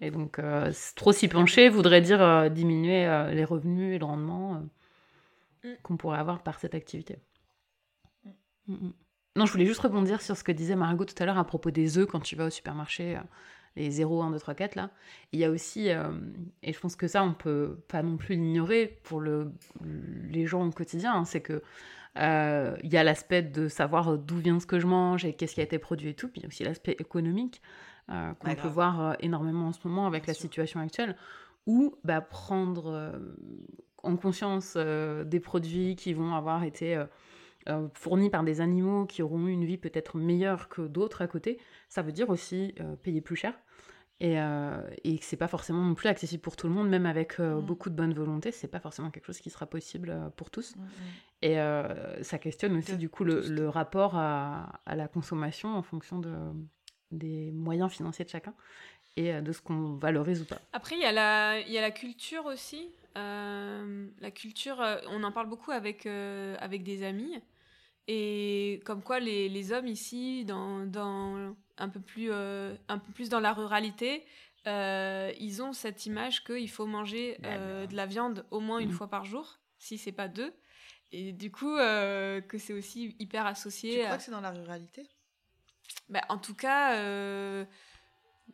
Et 0.00 0.10
donc, 0.10 0.38
euh, 0.38 0.72
trop 0.96 1.12
s'y 1.12 1.28
pencher 1.28 1.68
voudrait 1.68 2.00
dire 2.00 2.22
euh, 2.22 2.48
diminuer 2.48 3.06
euh, 3.06 3.32
les 3.32 3.44
revenus 3.44 3.94
et 3.94 3.98
le 3.98 4.04
rendement 4.04 4.62
Mm. 5.64 5.68
qu'on 5.82 5.96
pourrait 5.96 6.18
avoir 6.18 6.42
par 6.42 6.60
cette 6.60 6.74
activité. 6.74 7.18
Mm, 8.66 8.74
mm. 8.74 8.92
Non, 9.36 9.46
je 9.46 9.52
voulais 9.52 9.66
juste 9.66 9.80
rebondir 9.80 10.22
sur 10.22 10.36
ce 10.36 10.44
que 10.44 10.52
disait 10.52 10.76
Margot 10.76 11.04
tout 11.04 11.14
à 11.18 11.26
l'heure 11.26 11.38
à 11.38 11.44
propos 11.44 11.70
des 11.70 11.98
œufs 11.98 12.06
quand 12.06 12.20
tu 12.20 12.36
vas 12.36 12.46
au 12.46 12.50
supermarché, 12.50 13.18
les 13.76 13.90
0, 13.90 14.22
1, 14.22 14.30
2, 14.30 14.38
3, 14.38 14.54
4 14.54 14.74
là. 14.76 14.90
Il 15.32 15.40
y 15.40 15.44
a 15.44 15.50
aussi, 15.50 15.90
euh, 15.90 16.10
et 16.62 16.72
je 16.72 16.80
pense 16.80 16.96
que 16.96 17.08
ça, 17.08 17.24
on 17.24 17.34
peut 17.34 17.78
pas 17.88 18.02
non 18.02 18.16
plus 18.16 18.36
l'ignorer 18.36 18.98
pour 19.02 19.20
le, 19.20 19.52
les 20.30 20.46
gens 20.46 20.66
au 20.66 20.70
quotidien, 20.70 21.14
hein, 21.14 21.24
c'est 21.24 21.40
que 21.40 21.62
euh, 22.18 22.76
il 22.84 22.92
y 22.92 22.96
a 22.96 23.02
l'aspect 23.02 23.42
de 23.42 23.66
savoir 23.68 24.16
d'où 24.18 24.36
vient 24.36 24.60
ce 24.60 24.66
que 24.66 24.78
je 24.78 24.86
mange 24.86 25.24
et 25.24 25.32
qu'est-ce 25.32 25.54
qui 25.54 25.60
a 25.60 25.64
été 25.64 25.78
produit 25.78 26.10
et 26.10 26.14
tout, 26.14 26.28
puis 26.28 26.40
il 26.40 26.44
y 26.44 26.46
a 26.46 26.48
aussi 26.48 26.62
l'aspect 26.62 26.96
économique 26.98 27.60
euh, 28.10 28.32
qu'on 28.34 28.54
peut 28.54 28.68
voir 28.68 29.16
énormément 29.20 29.68
en 29.68 29.72
ce 29.72 29.80
moment 29.86 30.06
avec 30.06 30.24
Bien 30.24 30.30
la 30.30 30.34
sûr. 30.34 30.42
situation 30.42 30.78
actuelle, 30.80 31.16
où 31.66 31.96
bah, 32.04 32.20
prendre 32.20 33.12
en 34.02 34.16
conscience 34.16 34.76
des 34.76 35.40
produits 35.40 35.96
qui 35.96 36.12
vont 36.12 36.34
avoir 36.34 36.62
été 36.62 37.02
euh, 37.68 37.88
fournis 37.94 38.30
par 38.30 38.42
des 38.44 38.60
animaux 38.60 39.06
qui 39.06 39.22
auront 39.22 39.46
eu 39.46 39.50
une 39.52 39.64
vie 39.64 39.78
peut-être 39.78 40.18
meilleure 40.18 40.68
que 40.68 40.82
d'autres 40.82 41.22
à 41.22 41.26
côté, 41.26 41.58
ça 41.88 42.02
veut 42.02 42.12
dire 42.12 42.30
aussi 42.30 42.74
euh, 42.80 42.96
payer 42.96 43.20
plus 43.20 43.36
cher. 43.36 43.54
Et, 44.20 44.40
euh, 44.40 44.80
et 45.02 45.18
que 45.18 45.24
c'est 45.24 45.36
pas 45.36 45.48
forcément 45.48 45.82
non 45.82 45.94
plus 45.94 46.08
accessible 46.08 46.40
pour 46.40 46.54
tout 46.56 46.68
le 46.68 46.72
monde, 46.72 46.88
même 46.88 47.04
avec 47.04 47.40
euh, 47.40 47.56
Mm. 47.60 47.66
beaucoup 47.66 47.90
de 47.90 47.96
bonne 47.96 48.14
volonté, 48.14 48.52
c'est 48.52 48.68
pas 48.68 48.78
forcément 48.78 49.10
quelque 49.10 49.26
chose 49.26 49.40
qui 49.40 49.50
sera 49.50 49.66
possible 49.66 50.30
pour 50.36 50.50
tous. 50.50 50.76
Mm, 50.76 50.80
mm. 50.82 50.86
Et 51.42 52.22
ça 52.24 52.38
questionne 52.38 52.76
aussi 52.76 52.92
De 52.92 52.96
du 52.96 53.08
coup 53.10 53.24
le, 53.24 53.68
rapport 53.68 54.16
à, 54.16 54.80
à 54.86 54.94
la 54.96 55.08
consommation 55.08 55.74
en 55.76 55.82
fonction 55.82 56.18
de, 56.18 56.32
des 57.10 57.50
moyens 57.50 57.90
financiers 57.90 58.24
de 58.24 58.30
chacun 58.30 58.54
et 59.16 59.42
de 59.42 59.52
ce 59.52 59.60
qu'on 59.60 59.94
valorise 59.96 60.40
ou 60.42 60.46
pas. 60.46 60.58
Après, 60.72 60.96
il 60.96 61.02
y, 61.02 61.04
a 61.04 61.12
la- 61.12 61.60
y 61.60 61.76
a 61.76 61.80
la 61.82 61.90
culture 61.90 62.46
aussi. 62.46 62.88
Euh, 63.18 64.06
la 64.20 64.30
culture, 64.30 64.82
on 65.10 65.22
en 65.22 65.32
parle 65.32 65.48
beaucoup 65.48 65.70
avec, 65.70 66.06
euh, 66.06 66.56
avec 66.60 66.82
des 66.82 67.02
amis. 67.04 67.40
Et 68.06 68.82
comme 68.84 69.02
quoi 69.02 69.18
les, 69.20 69.48
les 69.48 69.72
hommes 69.72 69.86
ici, 69.86 70.44
dans, 70.44 70.84
dans 70.86 71.56
un, 71.78 71.88
peu 71.88 72.00
plus, 72.00 72.28
euh, 72.30 72.74
un 72.88 72.98
peu 72.98 73.12
plus 73.12 73.28
dans 73.28 73.40
la 73.40 73.52
ruralité, 73.52 74.24
euh, 74.66 75.32
ils 75.40 75.62
ont 75.62 75.72
cette 75.72 76.06
image 76.06 76.44
qu'il 76.44 76.70
faut 76.70 76.86
manger 76.86 77.38
euh, 77.44 77.86
de 77.86 77.94
la 77.96 78.06
viande 78.06 78.44
au 78.50 78.60
moins 78.60 78.78
une 78.78 78.88
Mhm. 78.88 78.94
fois 78.94 79.08
par 79.08 79.24
jour, 79.24 79.58
si 79.78 79.96
c'est 79.98 80.12
pas 80.12 80.28
deux. 80.28 80.52
Et 81.12 81.32
du 81.32 81.50
coup, 81.50 81.76
que 81.76 82.58
c'est 82.58 82.72
aussi 82.72 83.14
hyper 83.18 83.44
Tu 83.44 83.48
associé 83.50 84.00
crois 84.00 84.14
à... 84.14 84.16
que 84.18 84.22
c'est 84.22 84.32
dans 84.32 84.40
la 84.40 84.50
ruralité? 84.50 85.08
Bah, 86.08 86.22
en 86.28 86.38
tout 86.38 86.54
cas, 86.54 86.96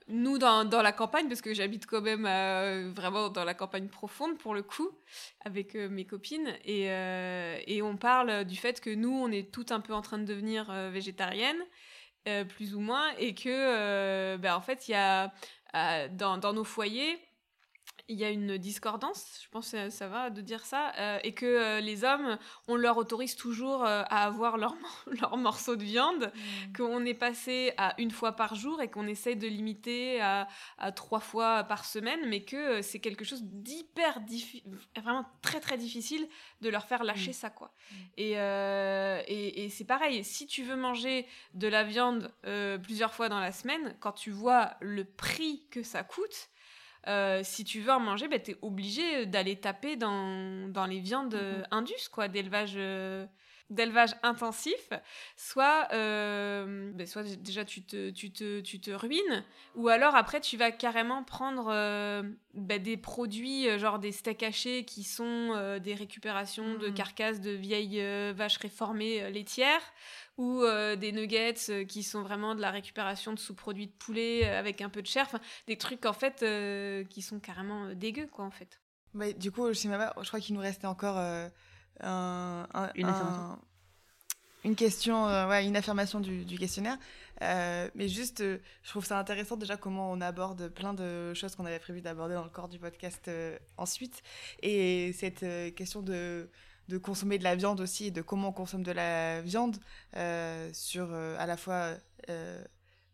nous, 0.08 0.38
dans, 0.38 0.64
dans 0.64 0.82
la 0.82 0.92
campagne, 0.92 1.28
parce 1.28 1.40
que 1.40 1.54
j'habite 1.54 1.86
quand 1.86 2.00
même 2.00 2.26
euh, 2.26 2.90
vraiment 2.94 3.28
dans 3.28 3.44
la 3.44 3.54
campagne 3.54 3.88
profonde, 3.88 4.38
pour 4.38 4.54
le 4.54 4.62
coup, 4.62 4.90
avec 5.44 5.74
euh, 5.76 5.88
mes 5.88 6.04
copines, 6.04 6.52
et, 6.64 6.90
euh, 6.90 7.58
et 7.66 7.82
on 7.82 7.96
parle 7.96 8.44
du 8.44 8.56
fait 8.56 8.80
que 8.80 8.90
nous, 8.90 9.12
on 9.12 9.30
est 9.30 9.52
toutes 9.52 9.72
un 9.72 9.80
peu 9.80 9.94
en 9.94 10.02
train 10.02 10.18
de 10.18 10.24
devenir 10.24 10.72
végétariennes, 10.90 11.62
plus 12.48 12.74
ou 12.74 12.80
moins, 12.80 13.10
et 13.18 13.34
que, 13.34 14.36
bah, 14.36 14.56
en 14.56 14.60
fait, 14.60 14.88
il 14.88 14.92
y 14.92 14.94
a, 14.94 15.32
dans, 16.08 16.38
dans 16.38 16.52
nos 16.52 16.64
foyers, 16.64 17.18
il 18.10 18.18
y 18.18 18.24
a 18.24 18.30
une 18.30 18.58
discordance, 18.58 19.40
je 19.44 19.48
pense 19.50 19.70
que 19.70 19.88
ça 19.88 20.08
va 20.08 20.30
de 20.30 20.40
dire 20.40 20.66
ça, 20.66 20.92
euh, 20.98 21.18
et 21.22 21.32
que 21.32 21.46
euh, 21.46 21.80
les 21.80 22.02
hommes, 22.02 22.38
on 22.66 22.74
leur 22.74 22.96
autorise 22.96 23.36
toujours 23.36 23.84
euh, 23.84 24.02
à 24.10 24.24
avoir 24.24 24.58
leur, 24.58 24.74
leur 25.20 25.36
morceau 25.36 25.76
de 25.76 25.84
viande, 25.84 26.32
qu'on 26.76 27.04
est 27.04 27.14
passé 27.14 27.72
à 27.76 27.94
une 27.98 28.10
fois 28.10 28.32
par 28.32 28.56
jour 28.56 28.82
et 28.82 28.90
qu'on 28.90 29.06
essaye 29.06 29.36
de 29.36 29.46
limiter 29.46 30.20
à, 30.20 30.48
à 30.78 30.90
trois 30.90 31.20
fois 31.20 31.62
par 31.64 31.84
semaine, 31.84 32.20
mais 32.28 32.42
que 32.42 32.82
c'est 32.82 32.98
quelque 32.98 33.24
chose 33.24 33.42
d'hyper 33.44 34.20
difficile, 34.20 34.64
vraiment 34.96 35.24
très 35.40 35.60
très 35.60 35.78
difficile 35.78 36.28
de 36.62 36.68
leur 36.68 36.86
faire 36.86 37.04
lâcher 37.04 37.30
Mm. 37.30 37.34
ça, 37.34 37.50
quoi. 37.50 37.72
Et, 38.16 38.32
euh, 38.38 39.22
et, 39.28 39.64
et 39.64 39.68
c'est 39.70 39.84
pareil, 39.84 40.24
si 40.24 40.46
tu 40.48 40.64
veux 40.64 40.76
manger 40.76 41.26
de 41.54 41.68
la 41.68 41.84
viande 41.84 42.32
plusieurs 42.82 43.14
fois 43.14 43.28
dans 43.28 43.38
la 43.40 43.52
semaine, 43.52 43.94
quand 44.00 44.12
tu 44.12 44.30
vois 44.32 44.72
le 44.80 45.04
prix 45.04 45.62
que 45.70 45.82
ça 45.84 46.02
coûte, 46.02 46.48
euh, 47.08 47.40
si 47.42 47.64
tu 47.64 47.80
veux 47.80 47.92
en 47.92 48.00
manger, 48.00 48.28
bah, 48.28 48.38
tu 48.38 48.52
es 48.52 48.56
obligé 48.62 49.26
d'aller 49.26 49.56
taper 49.56 49.96
dans, 49.96 50.68
dans 50.68 50.86
les 50.86 51.00
viandes 51.00 51.34
euh, 51.34 51.62
indus, 51.70 52.08
quoi, 52.12 52.28
d'élevage 52.28 52.74
euh, 52.76 53.26
d'élevage 53.70 54.10
intensif, 54.22 54.90
soit, 55.36 55.88
euh, 55.92 56.92
soit 57.06 57.22
déjà 57.36 57.64
tu 57.64 57.82
te, 57.82 58.10
tu, 58.10 58.32
te, 58.32 58.60
tu 58.60 58.80
te 58.80 58.90
ruines, 58.90 59.44
ou 59.76 59.88
alors 59.88 60.16
après 60.16 60.40
tu 60.40 60.56
vas 60.56 60.72
carrément 60.72 61.22
prendre 61.24 61.68
euh, 61.70 62.22
bah, 62.54 62.78
des 62.78 62.96
produits, 62.96 63.68
euh, 63.68 63.78
genre 63.78 63.98
des 63.98 64.12
steaks 64.12 64.42
hachés 64.42 64.84
qui 64.84 65.04
sont 65.04 65.52
euh, 65.54 65.78
des 65.78 65.94
récupérations 65.94 66.74
de 66.74 66.88
Mhm. 66.88 66.94
carcasses 66.94 67.40
de 67.40 67.52
vieilles 67.52 68.02
vaches 68.32 68.58
réformées 68.58 69.30
laitières, 69.30 69.82
ou 70.36 70.62
des 70.96 71.12
nuggets 71.12 71.84
qui 71.86 72.02
sont 72.02 72.22
vraiment 72.22 72.54
de 72.54 72.60
la 72.60 72.70
récupération 72.70 73.32
de 73.34 73.38
sous-produits 73.38 73.86
de 73.88 73.92
poulet 73.92 74.44
avec 74.48 74.80
un 74.80 74.88
peu 74.88 75.02
de 75.02 75.06
chair, 75.06 75.28
des 75.66 75.76
trucs 75.76 76.06
en 76.06 76.14
fait 76.14 76.44
qui 77.10 77.20
sont 77.22 77.40
carrément 77.40 77.92
dégueux 77.94 78.26
quoi 78.26 78.44
en 78.46 78.50
fait. 78.50 78.80
Mais 79.12 79.34
du 79.34 79.52
coup, 79.52 79.72
chez 79.74 79.88
Mama, 79.88 80.14
je 80.22 80.28
crois 80.28 80.40
qu'il 80.40 80.54
nous 80.54 80.60
restait 80.62 80.86
encore 80.86 81.18
un, 82.02 82.66
un- 82.74 82.90
Une 82.94 83.06
un- 83.06 83.10
affirmation. 83.10 83.58
une 84.64 84.76
question, 84.76 85.26
euh, 85.28 85.48
ouais, 85.48 85.66
une 85.66 85.76
affirmation 85.76 86.20
du, 86.20 86.44
du 86.44 86.58
questionnaire. 86.58 86.98
Euh, 87.42 87.88
mais 87.94 88.08
juste, 88.08 88.40
euh, 88.42 88.58
je 88.82 88.90
trouve 88.90 89.04
ça 89.04 89.18
intéressant 89.18 89.56
déjà 89.56 89.76
comment 89.78 90.10
on 90.12 90.20
aborde 90.20 90.68
plein 90.68 90.92
de 90.92 91.32
choses 91.34 91.56
qu'on 91.56 91.64
avait 91.64 91.78
prévu 91.78 92.02
d'aborder 92.02 92.34
dans 92.34 92.44
le 92.44 92.50
corps 92.50 92.68
du 92.68 92.78
podcast 92.78 93.30
ensuite. 93.78 94.22
Et 94.62 95.12
cette 95.14 95.44
question 95.74 96.02
de, 96.02 96.50
de 96.88 96.98
consommer 96.98 97.38
de 97.38 97.44
la 97.44 97.56
viande 97.56 97.80
aussi 97.80 98.06
et 98.06 98.10
de 98.10 98.20
comment 98.22 98.48
on 98.48 98.52
consomme 98.52 98.82
de 98.82 98.92
la 98.92 99.40
viande 99.40 99.76
sur 100.74 101.14
à 101.14 101.46
la 101.46 101.56
fois 101.56 101.94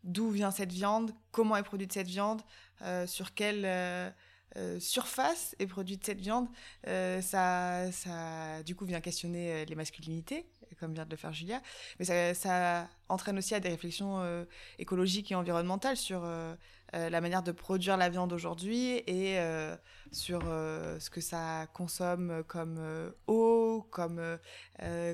d'où 0.03 0.29
vient 0.29 0.51
cette 0.51 0.71
viande, 0.73 1.11
comment 1.31 1.55
est 1.55 1.63
produite 1.63 1.93
cette 1.93 2.07
viande, 2.07 2.41
sur 3.05 3.33
quelle 3.33 3.65
euh, 4.55 4.79
surface 4.79 5.55
est 5.59 5.67
produite 5.67 6.05
cette 6.05 6.19
viande. 6.21 6.47
Euh, 6.87 7.21
ça, 7.21 7.91
ça, 7.91 8.63
du 8.63 8.75
coup, 8.75 8.85
vient 8.85 9.01
questionner 9.01 9.51
euh, 9.51 9.65
les 9.65 9.75
masculinités, 9.75 10.45
comme 10.79 10.93
vient 10.93 11.05
de 11.05 11.11
le 11.11 11.17
faire 11.17 11.33
Julia. 11.33 11.61
Mais 11.99 12.05
ça, 12.05 12.33
ça 12.33 12.87
entraîne 13.09 13.37
aussi 13.37 13.55
à 13.55 13.59
des 13.59 13.69
réflexions 13.69 14.19
euh, 14.19 14.45
écologiques 14.79 15.31
et 15.31 15.35
environnementales 15.35 15.97
sur 15.97 16.23
euh, 16.23 16.53
euh, 16.93 17.09
la 17.09 17.21
manière 17.21 17.43
de 17.43 17.51
produire 17.51 17.97
la 17.97 18.09
viande 18.09 18.31
aujourd'hui 18.33 19.03
et 19.07 19.37
sur 20.11 20.41
ce 20.43 21.09
que 21.09 21.19
ça 21.19 21.67
consomme 21.73 22.43
comme 22.47 23.11
eau, 23.27 23.85
comme, 23.91 24.21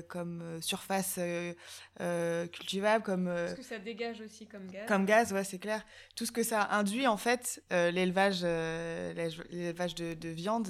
comme 0.08 0.62
surface 0.62 1.18
cultivable, 2.52 3.04
comme... 3.04 3.24
Parce 3.24 3.54
que 3.54 3.62
ça 3.62 3.78
dégage 3.78 4.20
aussi 4.20 4.46
comme 4.46 4.68
gaz. 4.68 4.86
comme 4.86 5.04
gaz, 5.04 5.32
ouais, 5.32 5.42
c'est 5.42 5.58
clair. 5.58 5.84
Tout 6.14 6.26
ce 6.26 6.32
que 6.32 6.44
ça 6.44 6.68
induit, 6.70 7.08
en 7.08 7.16
fait, 7.16 7.60
l'élevage, 7.70 8.42
de, 8.42 10.14
de 10.14 10.28
viande, 10.28 10.68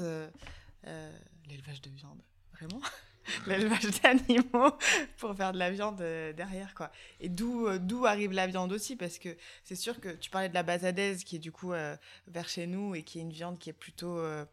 l'élevage 1.48 1.82
de 1.82 1.90
viande, 1.90 2.22
vraiment, 2.54 2.80
l'élevage 3.46 4.00
d'animaux 4.02 4.72
pour 5.18 5.34
faire 5.36 5.52
de 5.52 5.58
la 5.58 5.70
viande 5.70 6.00
euh, 6.00 6.32
derrière, 6.32 6.74
quoi. 6.74 6.90
Et 7.20 7.28
d'où, 7.28 7.66
euh, 7.66 7.78
d'où 7.78 8.06
arrive 8.06 8.32
la 8.32 8.46
viande 8.46 8.72
aussi, 8.72 8.96
parce 8.96 9.18
que 9.18 9.36
c'est 9.64 9.76
sûr 9.76 10.00
que 10.00 10.10
tu 10.10 10.30
parlais 10.30 10.48
de 10.48 10.54
la 10.54 10.62
basadaise, 10.62 11.24
qui 11.24 11.36
est 11.36 11.40
du 11.40 11.52
coup 11.52 11.72
euh, 11.72 11.96
vers 12.28 12.48
chez 12.48 12.66
nous 12.66 12.94
et 12.94 13.02
qui 13.02 13.18
est 13.18 13.22
une 13.22 13.32
viande 13.32 13.58
qui 13.58 13.70
est 13.70 13.74
plutôt, 13.74 14.18
euh, 14.18 14.44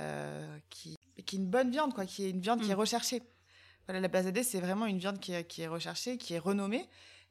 euh, 0.00 0.58
qui, 0.70 0.96
qui 1.26 1.36
est 1.36 1.38
une 1.38 1.46
bonne 1.48 1.70
viande, 1.70 1.94
quoi, 1.94 2.06
qui 2.06 2.24
est 2.24 2.30
une 2.30 2.40
viande 2.40 2.60
qui 2.62 2.70
est 2.70 2.74
Mm. 2.74 2.78
recherchée. 2.80 3.22
Voilà, 3.86 4.00
la 4.00 4.08
basadaise, 4.08 4.46
c'est 4.46 4.60
vraiment 4.60 4.86
une 4.86 4.98
viande 4.98 5.18
qui 5.18 5.32
est, 5.32 5.44
qui 5.44 5.62
est 5.62 5.66
recherchée, 5.66 6.18
qui 6.18 6.34
est 6.34 6.38
renommée. 6.38 6.86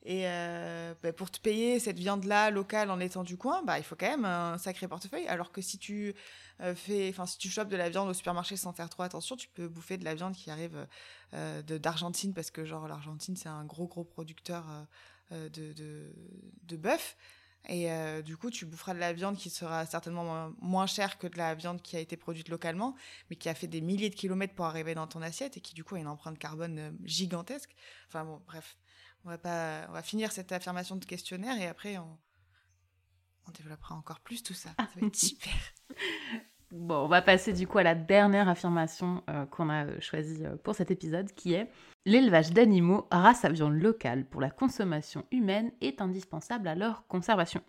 Et 0.09 0.21
euh, 0.25 0.93
bah, 1.03 1.11
pour 1.11 1.29
te 1.29 1.37
payer 1.37 1.79
cette 1.81 1.99
viande-là 1.99 2.49
locale 2.49 2.91
en 2.91 2.99
étant 3.01 3.25
du 3.25 3.35
coin, 3.35 3.61
bah, 3.63 3.77
il 3.77 3.83
faut 3.83 3.97
quand 3.97 4.07
même 4.09 4.23
un 4.23 4.57
sacré 4.57 4.87
portefeuille. 4.87 5.27
Alors 5.27 5.51
que 5.51 5.59
si 5.59 5.77
tu 5.77 6.15
euh, 6.61 6.73
fais, 6.75 7.09
enfin 7.09 7.25
si 7.25 7.37
tu 7.37 7.49
chopes 7.49 7.67
de 7.67 7.75
la 7.75 7.89
viande 7.89 8.07
au 8.07 8.13
supermarché 8.13 8.55
sans 8.55 8.71
faire 8.71 8.89
trop 8.89 9.03
attention, 9.03 9.35
tu 9.35 9.49
peux 9.49 9.67
bouffer 9.67 9.97
de 9.97 10.05
la 10.05 10.15
viande 10.15 10.33
qui 10.33 10.49
arrive 10.49 10.87
euh, 11.33 11.61
d'Argentine 11.61 12.33
parce 12.33 12.51
que 12.51 12.63
genre 12.63 12.87
l'Argentine 12.87 13.35
c'est 13.35 13.49
un 13.49 13.65
gros 13.65 13.85
gros 13.85 14.05
producteur 14.05 14.63
euh, 14.69 14.83
euh, 15.33 15.49
de, 15.49 15.73
de, 15.73 16.13
de 16.63 16.77
bœuf. 16.77 17.17
Et 17.69 17.89
du 18.23 18.37
coup, 18.37 18.49
tu 18.49 18.65
boufferas 18.65 18.93
de 18.93 18.99
la 18.99 19.11
viande 19.11 19.35
qui 19.35 19.49
sera 19.49 19.85
certainement 19.85 20.23
moins, 20.23 20.55
moins 20.61 20.87
chère 20.87 21.17
que 21.17 21.27
de 21.27 21.37
la 21.37 21.53
viande 21.53 21.81
qui 21.81 21.97
a 21.97 21.99
été 21.99 22.15
produite 22.15 22.47
localement, 22.47 22.95
mais 23.29 23.35
qui 23.35 23.49
a 23.49 23.53
fait 23.53 23.67
des 23.67 23.81
milliers 23.81 24.09
de 24.09 24.15
kilomètres 24.15 24.53
pour 24.53 24.63
arriver 24.63 24.95
dans 24.95 25.05
ton 25.05 25.21
assiette 25.21 25.57
et 25.57 25.59
qui 25.59 25.73
du 25.75 25.83
coup 25.83 25.95
a 25.95 25.99
une 25.99 26.07
empreinte 26.07 26.39
carbone 26.39 26.97
gigantesque. 27.03 27.75
Enfin 28.07 28.23
bon, 28.23 28.41
bref, 28.47 28.77
on 29.25 29.29
va 29.29 29.37
pas, 29.37 29.85
on 29.89 29.91
va 29.91 30.03
finir 30.03 30.31
cette 30.31 30.51
affirmation 30.51 30.95
de 30.95 31.05
questionnaire 31.05 31.57
et 31.59 31.67
après 31.67 31.97
on, 31.97 32.17
on 33.47 33.51
développera 33.51 33.95
encore 33.95 34.19
plus 34.19 34.43
tout 34.43 34.53
ça. 34.53 34.69
Ça 34.77 34.87
va 34.99 35.07
être 35.07 35.15
super. 35.17 35.53
Bon, 36.71 37.05
on 37.05 37.07
va 37.07 37.21
passer 37.21 37.53
du 37.53 37.65
coup 37.65 37.77
à 37.77 37.83
la 37.83 37.95
dernière 37.95 38.49
affirmation 38.49 39.23
euh, 39.29 39.45
qu'on 39.45 39.69
a 39.69 39.85
euh, 39.85 40.01
choisie 40.01 40.45
euh, 40.45 40.57
pour 40.57 40.75
cet 40.75 40.91
épisode, 40.91 41.31
qui 41.31 41.53
est 41.53 41.71
l'élevage 42.05 42.51
d'animaux 42.51 43.07
race 43.09 43.45
à 43.45 43.49
viande 43.49 43.81
locale 43.81 44.25
pour 44.25 44.41
la 44.41 44.49
consommation 44.49 45.23
humaine 45.31 45.71
est 45.79 46.01
indispensable 46.01 46.67
à 46.67 46.75
leur 46.75 47.07
conservation. 47.07 47.61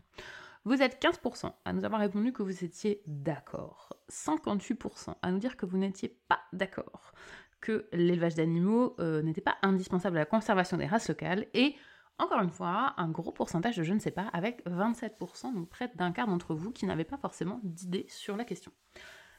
Vous 0.65 0.83
êtes 0.83 1.01
15% 1.01 1.53
à 1.65 1.73
nous 1.73 1.85
avoir 1.85 2.01
répondu 2.01 2.33
que 2.33 2.43
vous 2.43 2.65
étiez 2.65 3.01
d'accord, 3.07 3.97
58% 4.11 5.15
à 5.23 5.31
nous 5.31 5.39
dire 5.39 5.57
que 5.57 5.65
vous 5.65 5.79
n'étiez 5.79 6.19
pas 6.27 6.41
d'accord, 6.53 7.13
que 7.61 7.89
l'élevage 7.93 8.35
d'animaux 8.35 8.97
n'était 8.99 9.41
pas 9.41 9.57
indispensable 9.63 10.17
à 10.17 10.21
la 10.21 10.27
conservation 10.27 10.77
des 10.77 10.87
races 10.87 11.09
locales, 11.09 11.47
et 11.55 11.75
encore 12.19 12.43
une 12.43 12.51
fois, 12.51 12.95
un 12.97 13.09
gros 13.09 13.31
pourcentage 13.31 13.77
de 13.77 13.85
je 13.85 13.95
ne 13.95 14.01
sais 14.01 14.11
pas, 14.11 14.29
avec 14.33 14.65
27%, 14.67 15.55
donc 15.55 15.69
près 15.69 15.91
d'un 15.95 16.11
quart 16.13 16.27
d'entre 16.27 16.55
vous 16.55 16.73
qui 16.73 16.85
n'avaient 16.85 17.05
pas 17.05 17.17
forcément 17.17 17.61
d'idée 17.63 18.07
sur 18.09 18.37
la 18.37 18.45
question. 18.45 18.73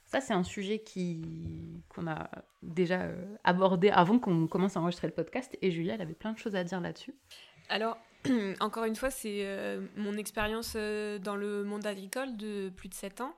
Ça, 0.06 0.22
c'est 0.22 0.34
un 0.34 0.44
sujet 0.44 0.80
qui 0.80 1.84
qu'on 1.90 2.08
a 2.08 2.32
déjà 2.64 3.02
euh, 3.02 3.36
abordé 3.44 3.90
avant 3.90 4.18
qu'on 4.18 4.48
commence 4.48 4.76
à 4.76 4.80
enregistrer 4.80 5.08
le 5.08 5.14
podcast, 5.14 5.56
et 5.62 5.72
Julia, 5.72 5.96
elle 5.96 6.02
avait 6.02 6.16
plein 6.16 6.34
de 6.34 6.38
choses 6.38 6.56
à 6.56 6.64
dire 6.64 6.82
là-dessus. 6.82 7.14
Alors, 7.68 7.98
encore 8.60 8.86
une 8.86 8.96
fois, 8.96 9.12
c'est 9.12 9.46
euh, 9.46 9.86
mon 9.98 10.18
expérience 10.18 10.74
euh, 10.76 11.20
dans 11.20 11.36
le 11.36 11.64
monde 11.64 11.86
agricole 11.86 12.38
de 12.38 12.70
plus 12.70 12.90
de 12.90 12.94
7 12.96 13.22
ans. 13.22 13.36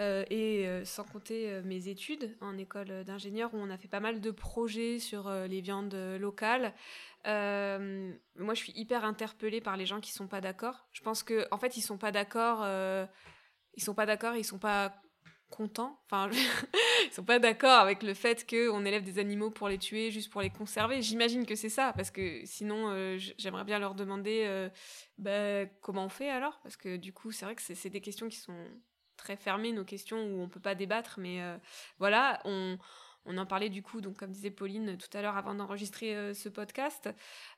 Euh, 0.00 0.24
et 0.28 0.66
euh, 0.66 0.84
sans 0.84 1.04
compter 1.04 1.50
euh, 1.50 1.62
mes 1.64 1.86
études 1.86 2.36
en 2.40 2.58
école 2.58 3.04
d'ingénieur 3.04 3.54
où 3.54 3.58
on 3.58 3.70
a 3.70 3.78
fait 3.78 3.86
pas 3.86 4.00
mal 4.00 4.20
de 4.20 4.30
projets 4.32 4.98
sur 4.98 5.30
les 5.30 5.60
viandes 5.60 5.94
locales. 6.18 6.74
moi, 7.24 8.54
je 8.54 8.58
suis 8.58 8.72
hyper 8.74 9.04
interpellée 9.04 9.60
par 9.60 9.76
les 9.76 9.86
gens 9.86 10.00
qui 10.00 10.12
sont 10.12 10.26
pas 10.26 10.40
d'accord. 10.40 10.86
Je 10.92 11.02
pense 11.02 11.22
que 11.22 11.46
en 11.50 11.58
fait, 11.58 11.76
ils 11.76 11.82
sont 11.82 11.98
pas 11.98 12.12
d'accord. 12.12 12.66
ils 13.74 13.82
sont 13.82 13.94
pas 13.94 14.06
d'accord. 14.06 14.34
Ils 14.36 14.44
sont 14.44 14.58
pas 14.58 14.94
contents. 15.50 16.00
Enfin, 16.06 16.28
ils 17.06 17.12
sont 17.12 17.22
pas 17.22 17.38
d'accord 17.38 17.78
avec 17.78 18.02
le 18.02 18.14
fait 18.14 18.48
qu'on 18.48 18.84
élève 18.84 19.04
des 19.04 19.20
animaux 19.20 19.50
pour 19.50 19.68
les 19.68 19.78
tuer, 19.78 20.10
juste 20.10 20.32
pour 20.32 20.42
les 20.42 20.50
conserver. 20.50 21.02
J'imagine 21.02 21.46
que 21.46 21.54
c'est 21.54 21.68
ça, 21.68 21.92
parce 21.92 22.10
que 22.10 22.44
sinon, 22.44 23.16
j'aimerais 23.38 23.64
bien 23.64 23.78
leur 23.78 23.94
demander 23.94 24.68
bah, 25.18 25.66
comment 25.82 26.06
on 26.06 26.08
fait 26.08 26.30
alors, 26.30 26.58
parce 26.62 26.76
que 26.76 26.96
du 26.96 27.12
coup, 27.12 27.30
c'est 27.30 27.44
vrai 27.44 27.54
que 27.54 27.62
c'est 27.62 27.90
des 27.90 28.00
questions 28.00 28.28
qui 28.28 28.38
sont 28.38 28.66
très 29.24 29.36
nos 29.72 29.84
questions 29.84 30.24
où 30.26 30.42
on 30.42 30.48
peut 30.48 30.60
pas 30.60 30.74
débattre, 30.74 31.18
mais 31.18 31.42
euh, 31.42 31.56
voilà, 31.98 32.40
on, 32.44 32.78
on, 33.24 33.38
en 33.38 33.46
parlait 33.46 33.70
du 33.70 33.82
coup, 33.82 34.00
donc 34.00 34.18
comme 34.18 34.30
disait 34.30 34.50
Pauline 34.50 34.96
tout 34.98 35.16
à 35.16 35.22
l'heure 35.22 35.36
avant 35.36 35.54
d'enregistrer 35.54 36.14
euh, 36.14 36.34
ce 36.34 36.48
podcast, 36.48 37.08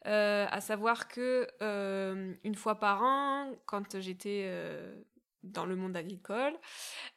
euh, 0.06 0.46
à 0.48 0.60
savoir 0.60 1.08
que 1.08 1.48
une 2.44 2.54
fois 2.54 2.76
par 2.76 3.02
an, 3.02 3.52
quand 3.66 4.00
j'étais 4.00 4.48
dans 5.52 5.66
le 5.66 5.76
monde 5.76 5.96
agricole. 5.96 6.54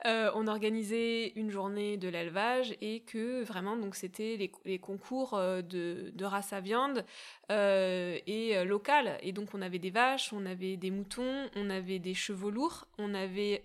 Euh, 0.06 0.32
on 0.36 0.48
organisait 0.48 1.34
une 1.36 1.50
journée 1.50 1.98
de 1.98 2.08
l'élevage 2.08 2.76
et 2.82 3.02
que 3.02 3.44
vraiment 3.44 3.76
donc 3.76 3.96
c'était 3.96 4.52
les, 4.66 4.80
concours 4.80 5.34
euh, 5.34 5.62
de, 5.62 6.24
race 6.24 6.54
à 6.54 6.62
viande 6.62 7.06
euh, 7.52 8.18
et 8.28 8.64
local. 8.66 9.18
Et 9.22 9.32
donc 9.32 9.54
on 9.54 9.62
avait 9.62 9.80
des 9.80 9.92
vaches, 9.92 10.34
on 10.34 10.46
avait 10.46 10.78
des 10.78 10.92
moutons, 10.92 11.50
on 11.56 11.70
avait 11.70 12.00
des 12.00 12.14
chevaux 12.14 12.52
lourds, 12.52 12.88
on 12.98 13.14
avait 13.14 13.64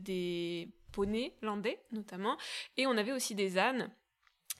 des 0.00 0.68
poneys 0.92 1.32
landais 1.42 1.80
notamment, 1.92 2.36
et 2.76 2.86
on 2.86 2.96
avait 2.96 3.12
aussi 3.12 3.34
des 3.34 3.58
ânes. 3.58 3.90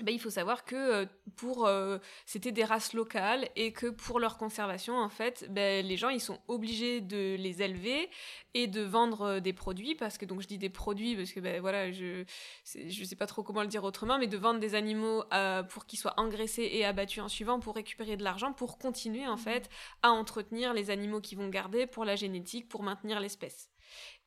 Ben, 0.00 0.12
il 0.12 0.18
faut 0.18 0.30
savoir 0.30 0.64
que 0.64 0.74
euh, 0.74 1.06
pour 1.36 1.66
euh, 1.66 1.98
c'était 2.24 2.50
des 2.50 2.64
races 2.64 2.92
locales 2.94 3.48
et 3.56 3.72
que 3.72 3.86
pour 3.86 4.18
leur 4.18 4.38
conservation 4.38 4.96
en 4.98 5.10
fait 5.10 5.46
ben, 5.50 5.86
les 5.86 5.96
gens 5.96 6.08
ils 6.08 6.20
sont 6.20 6.40
obligés 6.48 7.00
de 7.00 7.36
les 7.38 7.62
élever 7.62 8.08
et 8.54 8.66
de 8.66 8.80
vendre 8.80 9.22
euh, 9.22 9.40
des 9.40 9.52
produits 9.52 9.94
parce 9.94 10.18
que 10.18 10.24
donc 10.24 10.40
je 10.40 10.48
dis 10.48 10.58
des 10.58 10.70
produits 10.70 11.14
parce 11.14 11.32
que 11.32 11.40
ben 11.40 11.60
voilà 11.60 11.92
je 11.92 12.24
je 12.64 13.04
sais 13.04 13.16
pas 13.16 13.26
trop 13.26 13.42
comment 13.42 13.60
le 13.62 13.68
dire 13.68 13.84
autrement 13.84 14.18
mais 14.18 14.26
de 14.26 14.36
vendre 14.38 14.60
des 14.60 14.74
animaux 14.74 15.24
pour 15.68 15.86
qu'ils 15.86 15.98
soient 15.98 16.14
engraissés 16.16 16.68
et 16.72 16.84
abattus 16.84 17.22
en 17.22 17.28
suivant 17.28 17.60
pour 17.60 17.74
récupérer 17.74 18.16
de 18.16 18.24
l'argent 18.24 18.52
pour 18.52 18.78
continuer 18.78 19.26
en 19.26 19.36
mmh. 19.36 19.38
fait 19.38 19.70
à 20.02 20.10
entretenir 20.10 20.72
les 20.72 20.90
animaux 20.90 21.20
qu'ils 21.20 21.38
vont 21.38 21.48
garder 21.48 21.86
pour 21.86 22.04
la 22.04 22.16
génétique 22.16 22.68
pour 22.68 22.82
maintenir 22.82 23.20
l'espèce 23.20 23.71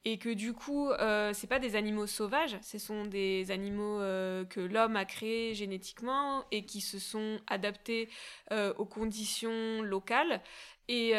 et 0.08 0.20
que 0.20 0.30
du 0.30 0.54
coup, 0.54 0.92
euh, 0.92 1.32
c'est 1.34 1.48
pas 1.48 1.58
des 1.58 1.76
animaux 1.76 2.06
sauvages, 2.06 2.58
ce 2.62 2.78
sont 2.78 3.06
des 3.06 3.50
animaux 3.50 4.00
euh, 4.00 4.46
que 4.46 4.60
l'homme 4.60 4.96
a 4.96 5.04
créés 5.04 5.56
génétiquement 5.56 6.46
et 6.52 6.64
qui 6.64 6.80
se 6.80 7.00
sont 7.00 7.40
adaptés 7.48 8.08
euh, 8.52 8.72
aux 8.78 8.86
conditions 8.86 9.82
locales. 9.82 10.42
Et, 10.88 11.14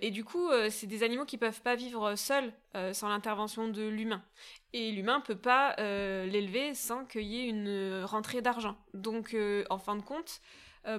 et 0.00 0.10
du 0.12 0.22
coup, 0.22 0.48
c'est 0.70 0.86
des 0.86 1.02
animaux 1.02 1.24
qui 1.24 1.36
peuvent 1.36 1.60
pas 1.62 1.74
vivre 1.74 2.14
seuls 2.14 2.52
sans 2.92 3.08
l'intervention 3.08 3.66
de 3.66 3.82
l'humain. 3.82 4.22
Et 4.72 4.92
l'humain 4.92 5.20
peut 5.20 5.34
pas 5.34 5.74
l'élever 5.76 6.72
sans 6.74 7.04
qu'il 7.04 7.22
y 7.22 7.40
ait 7.40 7.48
une 7.48 8.04
rentrée 8.04 8.42
d'argent. 8.42 8.76
Donc, 8.94 9.36
en 9.70 9.78
fin 9.78 9.96
de 9.96 10.02
compte, 10.02 10.40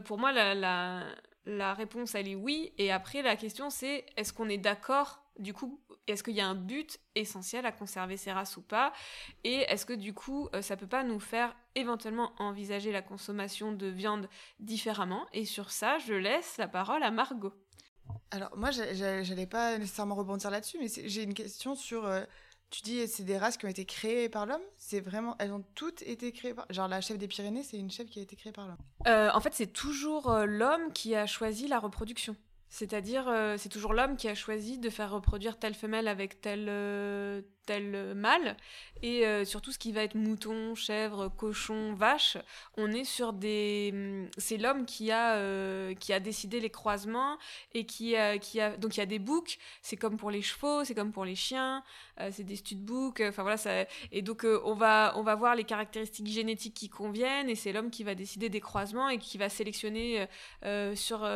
pour 0.04 0.18
moi, 0.18 0.34
la, 0.34 1.06
la 1.46 1.74
réponse, 1.74 2.14
elle 2.14 2.28
est 2.28 2.36
oui. 2.36 2.74
Et 2.78 2.92
après, 2.92 3.22
la 3.22 3.38
question, 3.38 3.70
c'est 3.70 4.06
est-ce 4.18 4.34
qu'on 4.34 4.50
est 4.50 4.58
d'accord 4.58 5.24
du 5.40 5.54
coup, 5.54 5.80
est-ce 6.08 6.24
qu'il 6.24 6.36
y 6.36 6.42
a 6.42 6.48
un 6.48 6.56
but 6.56 7.00
essentiel 7.16 7.66
à 7.66 7.72
conserver 7.72 8.18
ces 8.18 8.32
races 8.32 8.58
ou 8.58 8.62
pas? 8.62 8.94
Et 9.44 9.62
est-ce 9.70 9.86
que 9.86 9.94
du 9.94 10.14
coup, 10.14 10.50
euh, 10.54 10.62
ça 10.62 10.76
peut 10.76 10.88
pas 10.88 11.04
nous 11.04 11.20
faire 11.20 11.56
éventuellement 11.76 12.34
envisager 12.40 12.92
la 12.92 13.02
consommation 13.02 13.72
de 13.72 13.88
viande 13.88 14.28
différemment? 14.60 15.26
Et 15.34 15.46
sur 15.46 15.72
ça, 15.72 15.98
je 16.00 16.14
laisse 16.14 16.58
la 16.58 16.68
parole 16.68 17.04
à 17.04 17.12
Margot. 17.12 17.54
Alors 18.32 18.56
moi, 18.58 18.72
j'allais 18.72 19.48
pas 19.48 19.78
nécessairement 19.78 20.16
rebondir 20.16 20.52
là-dessus, 20.52 20.78
mais 20.80 20.88
j'ai 20.88 21.24
une 21.24 21.34
question 21.34 21.76
sur. 21.76 22.06
Euh, 22.06 22.24
tu 22.70 22.82
dis 22.82 23.08
c'est 23.08 23.24
des 23.24 23.38
races 23.38 23.56
qui 23.56 23.66
ont 23.66 23.70
été 23.70 23.86
créées 23.86 24.28
par 24.28 24.46
l'homme? 24.46 24.62
C'est 24.78 25.00
vraiment, 25.00 25.36
elles 25.40 25.54
ont 25.54 25.64
toutes 25.76 26.02
été 26.02 26.32
créées 26.32 26.54
par. 26.54 26.66
Genre 26.70 26.88
la 26.88 27.00
chèvre 27.00 27.20
des 27.20 27.28
Pyrénées, 27.28 27.64
c'est 27.64 27.78
une 27.78 27.92
chèvre 27.92 28.10
qui 28.10 28.20
a 28.20 28.24
été 28.24 28.36
créée 28.36 28.52
par 28.52 28.68
l'homme? 28.68 28.78
Euh, 29.08 29.30
en 29.34 29.40
fait, 29.40 29.54
c'est 29.54 29.72
toujours 29.72 30.34
l'homme 30.46 30.92
qui 30.92 31.16
a 31.16 31.28
choisi 31.28 31.68
la 31.68 31.80
reproduction. 31.80 32.36
C'est-à-dire, 32.74 33.28
euh, 33.28 33.56
c'est 33.60 33.70
toujours 33.70 33.94
l'homme 33.94 34.18
qui 34.18 34.28
a 34.28 34.34
choisi 34.34 34.80
de 34.80 34.90
faire 34.90 35.12
reproduire 35.12 35.60
telle 35.60 35.76
femelle 35.76 36.08
avec 36.08 36.42
tel, 36.42 36.66
euh, 36.68 37.44
tel 37.68 38.16
mâle. 38.16 38.58
Et 39.04 39.28
euh, 39.28 39.46
surtout, 39.46 39.72
ce 39.72 39.78
qui 39.78 39.92
va 39.92 40.02
être 40.02 40.16
mouton, 40.16 40.74
chèvre, 40.74 41.30
cochon, 41.38 41.94
vache, 41.94 42.36
on 42.76 42.92
est 42.92 43.04
sur 43.04 43.32
des. 43.32 43.92
Hum, 43.94 44.28
c'est 44.40 44.58
l'homme 44.58 44.86
qui, 44.88 45.12
a 45.12 45.94
qui 45.94 46.14
a 46.14 46.20
décidé 46.20 46.60
les 46.60 46.72
croisements 46.72 47.38
et 47.76 47.86
qui, 47.86 48.16
qui 48.42 48.60
a. 48.60 48.76
Donc, 48.78 48.98
il 48.98 49.02
y 49.02 49.04
a 49.04 49.06
des 49.06 49.20
boucs, 49.20 49.60
c'est 49.84 49.98
comme 49.98 50.18
pour 50.18 50.32
les 50.32 50.42
chevaux, 50.42 50.84
c'est 50.84 50.96
comme 50.96 51.12
pour 51.12 51.26
les 51.26 51.36
chiens, 51.36 51.84
c'est 52.32 52.44
des 52.44 52.56
studbooks. 52.56 53.22
Enfin, 53.22 53.44
voilà. 53.44 53.86
Et 54.12 54.24
donc, 54.24 54.48
on, 54.64 54.74
va, 54.74 55.14
on 55.16 55.22
va 55.22 55.36
voir 55.36 55.56
les 55.56 55.64
caractéristiques 55.64 56.26
génétiques 56.26 56.74
qui 56.74 56.90
conviennent 56.90 57.52
et 57.52 57.56
c'est 57.56 57.72
l'homme 57.72 57.92
qui 57.92 58.04
va 58.04 58.16
décider 58.16 58.50
des 58.50 58.62
croisements 58.62 59.10
et 59.10 59.20
qui 59.20 59.38
va 59.38 59.50
sélectionner 59.50 60.28
sur, 60.96 61.30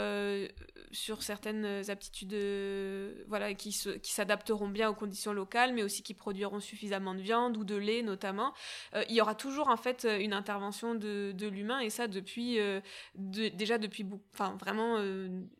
sur 0.91 1.21
certaines 1.27 1.89
aptitudes 1.89 2.33
euh, 2.33 3.23
voilà, 3.27 3.53
qui, 3.53 3.69
qui 4.01 4.11
s'adapteront 4.11 4.69
bien 4.69 4.89
aux 4.89 4.95
conditions 4.95 5.33
locales, 5.33 5.73
mais 5.73 5.83
aussi 5.83 6.01
qui 6.01 6.13
produiront 6.13 6.59
suffisamment 6.59 7.13
de 7.13 7.21
viande 7.21 7.57
ou 7.57 7.63
de 7.63 7.75
lait 7.75 8.01
notamment. 8.01 8.53
Euh, 8.95 9.03
il 9.09 9.15
y 9.15 9.21
aura 9.21 9.35
toujours 9.35 9.69
en 9.69 9.77
fait 9.77 10.07
une 10.19 10.33
intervention 10.33 10.95
de, 10.95 11.33
de 11.33 11.47
l'humain 11.47 11.79
et 11.79 11.89
ça 11.89 12.07
depuis 12.07 12.59
euh, 12.59 12.79
déjà 13.15 13.77
depuis 13.77 14.05
enfin 14.33 14.55
vraiment 14.59 14.97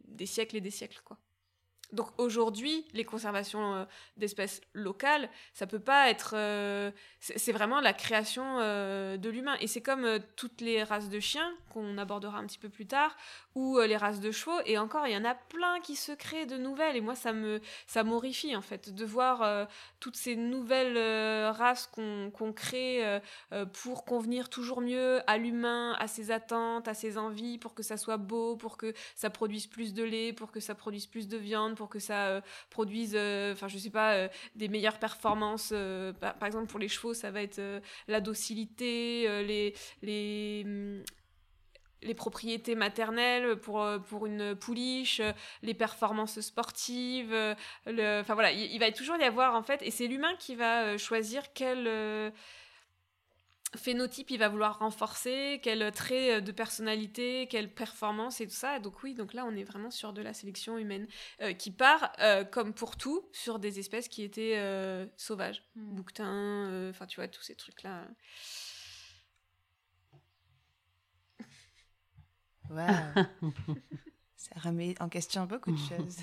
des 0.08 0.26
siècles 0.26 0.56
et 0.56 0.62
des 0.62 0.72
siècles 0.72 1.02
quoi. 1.04 1.18
Donc 1.94 2.08
aujourd'hui, 2.18 2.86
les 2.94 3.06
conservations 3.06 3.76
euh, 3.76 3.86
d'espèces 4.18 4.62
locales, 4.74 5.30
ça 5.54 5.68
peut 5.68 5.80
pas 5.80 6.10
être. 6.10 6.34
Euh, 6.36 6.92
c'est 7.20 7.54
vraiment 7.54 7.80
la 7.80 7.94
création 7.94 8.60
euh, 8.60 9.16
de 9.18 9.30
l'humain. 9.30 9.56
Et 9.62 9.68
c'est 9.68 9.82
comme 9.82 10.20
toutes 10.36 10.60
les 10.60 10.84
races 10.84 11.10
de 11.10 11.20
chiens, 11.20 11.50
qu'on 11.70 11.98
abordera 11.98 12.40
un 12.40 12.46
petit 12.46 12.60
peu 12.60 12.70
plus 12.70 12.88
tard, 12.88 13.16
ou 13.58 13.80
les 13.80 13.98
races 13.98 14.20
de 14.20 14.32
chevaux. 14.32 14.60
Et 14.66 14.78
encore, 14.78 15.08
il 15.08 15.14
y 15.14 15.18
en 15.18 15.26
a 15.26 15.36
plein 15.36 15.80
qui 15.82 15.96
se 15.96 16.12
créent 16.12 16.46
de 16.46 16.58
nouvelles. 16.58 16.96
Et 16.96 17.02
moi, 17.02 17.16
ça 17.16 17.34
me 17.34 17.60
ça 17.88 18.04
m'horrifie, 18.04 18.56
en 18.56 18.62
fait, 18.62 18.94
de 18.94 19.06
voir 19.06 19.68
toutes 20.00 20.16
ces 20.16 20.36
nouvelles 20.36 20.98
races 21.50 21.88
qu'on 21.88 22.54
crée 22.54 23.20
pour 23.74 24.06
convenir 24.06 24.50
toujours 24.50 24.82
mieux 24.82 25.22
à 25.28 25.38
l'humain, 25.38 25.96
à 26.00 26.08
ses 26.08 26.32
attentes, 26.32 26.88
à 26.88 26.94
ses 26.94 27.18
envies, 27.18 27.58
pour 27.58 27.74
que 27.74 27.84
ça 27.84 27.98
soit 27.98 28.18
beau, 28.18 28.56
pour 28.56 28.78
que 28.78 28.94
ça 29.16 29.30
produise 29.30 29.68
plus 29.68 29.94
de 29.94 30.04
lait, 30.04 30.34
pour 30.34 30.52
que 30.52 30.60
ça 30.60 30.76
produise 30.76 31.08
plus 31.08 31.28
de 31.28 31.38
viande 31.38 31.76
pour 31.76 31.90
que 31.90 32.00
ça 32.00 32.28
euh, 32.28 32.42
produise, 32.70 33.14
euh, 33.16 33.54
enfin 33.54 33.68
je 33.68 33.78
sais 33.78 33.90
pas, 33.90 34.14
euh, 34.14 34.28
des 34.56 34.68
meilleures 34.68 35.00
performances. 35.00 35.74
Par, 36.20 36.46
exemple 36.46 36.68
pour 36.68 36.80
les 36.80 36.88
chevaux, 36.88 37.14
ça 37.14 37.32
va 37.32 37.42
être 37.42 37.62
la 38.08 38.22
docilité, 38.22 39.44
les 39.44 39.74
les 40.02 40.64
hum, 40.66 41.04
les 42.02 42.14
propriétés 42.14 42.76
maternelles 42.76 43.58
pour, 43.58 43.86
pour 44.08 44.26
une 44.26 44.56
pouliche, 44.56 45.22
les 45.62 45.74
performances 45.74 46.40
sportives, 46.40 47.34
le, 47.86 48.20
enfin 48.20 48.34
voilà, 48.34 48.52
il, 48.52 48.80
va 48.80 48.92
toujours 48.92 49.18
y 49.18 49.24
avoir 49.24 49.56
en 49.56 49.64
fait, 49.64 49.82
et 49.82 49.92
c'est 49.92 50.08
l'humain 50.08 50.36
qui 50.38 50.56
va 50.56 50.98
choisir 50.98 51.54
quel, 51.54 52.32
phénotype 53.76 54.32
il 54.32 54.38
va 54.38 54.48
vouloir 54.48 54.80
renforcer, 54.80 55.60
quel 55.62 55.92
trait 55.92 56.42
de 56.42 56.52
personnalité, 56.52 57.48
quelle 57.48 57.74
performance 57.74 58.40
et 58.42 58.48
tout 58.48 58.54
ça. 58.54 58.80
Donc 58.80 59.04
oui, 59.04 59.14
donc 59.14 59.34
là 59.34 59.46
on 59.46 59.56
est 59.56 59.64
vraiment 59.64 59.92
sur 59.92 60.14
de 60.14 60.22
la 60.22 60.34
sélection 60.34 60.78
humaine 60.78 61.08
qui 61.58 61.72
part, 61.72 62.12
comme 62.52 62.74
pour 62.74 62.96
tout, 62.96 63.28
sur 63.32 63.60
des 63.60 63.80
espèces 63.80 64.08
qui 64.08 64.24
étaient 64.24 64.58
sauvages, 65.18 65.64
mmh. 65.76 65.96
bouquetins, 65.96 66.90
enfin 66.90 67.06
tu 67.06 67.18
vois 67.20 67.28
tous 67.28 67.44
ces 67.44 67.56
trucs 67.56 67.84
là. 72.72 73.14
ça 74.36 74.56
remet 74.64 74.96
en 75.02 75.10
question 75.10 75.46
beaucoup 75.46 75.72
de 75.72 75.78
choses. 75.90 76.18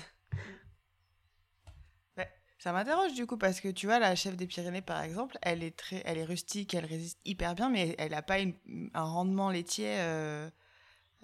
ça 2.57 2.71
m'interroge 2.71 3.13
du 3.13 3.27
coup 3.27 3.37
parce 3.37 3.61
que 3.61 3.67
tu 3.67 3.85
vois 3.85 3.99
la 3.99 4.15
chef 4.15 4.35
des 4.35 4.47
Pyrénées 4.47 4.81
par 4.81 5.01
exemple, 5.03 5.37
elle 5.41 5.63
est 5.63 5.77
très, 5.77 6.01
elle 6.05 6.17
est 6.17 6.25
rustique, 6.25 6.73
elle 6.73 6.85
résiste 6.85 7.19
hyper 7.25 7.55
bien, 7.55 7.69
mais 7.69 7.95
elle 7.99 8.11
n'a 8.11 8.21
pas 8.21 8.37
un 8.39 9.03
rendement 9.03 9.51
laitier 9.51 9.95
euh, 9.99 10.49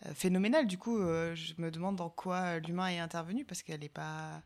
euh, 0.05 0.13
phénoménal. 0.13 0.65
Du 0.67 0.77
coup, 0.77 0.99
euh, 0.99 1.35
je 1.35 1.53
me 1.57 1.69
demande 1.69 1.95
dans 1.95 2.09
quoi 2.09 2.59
l'humain 2.59 2.87
est 2.87 2.99
intervenu 2.99 3.45
parce 3.45 3.61
qu'elle 3.61 3.81
n'est 3.81 3.89
pas. 3.89 4.41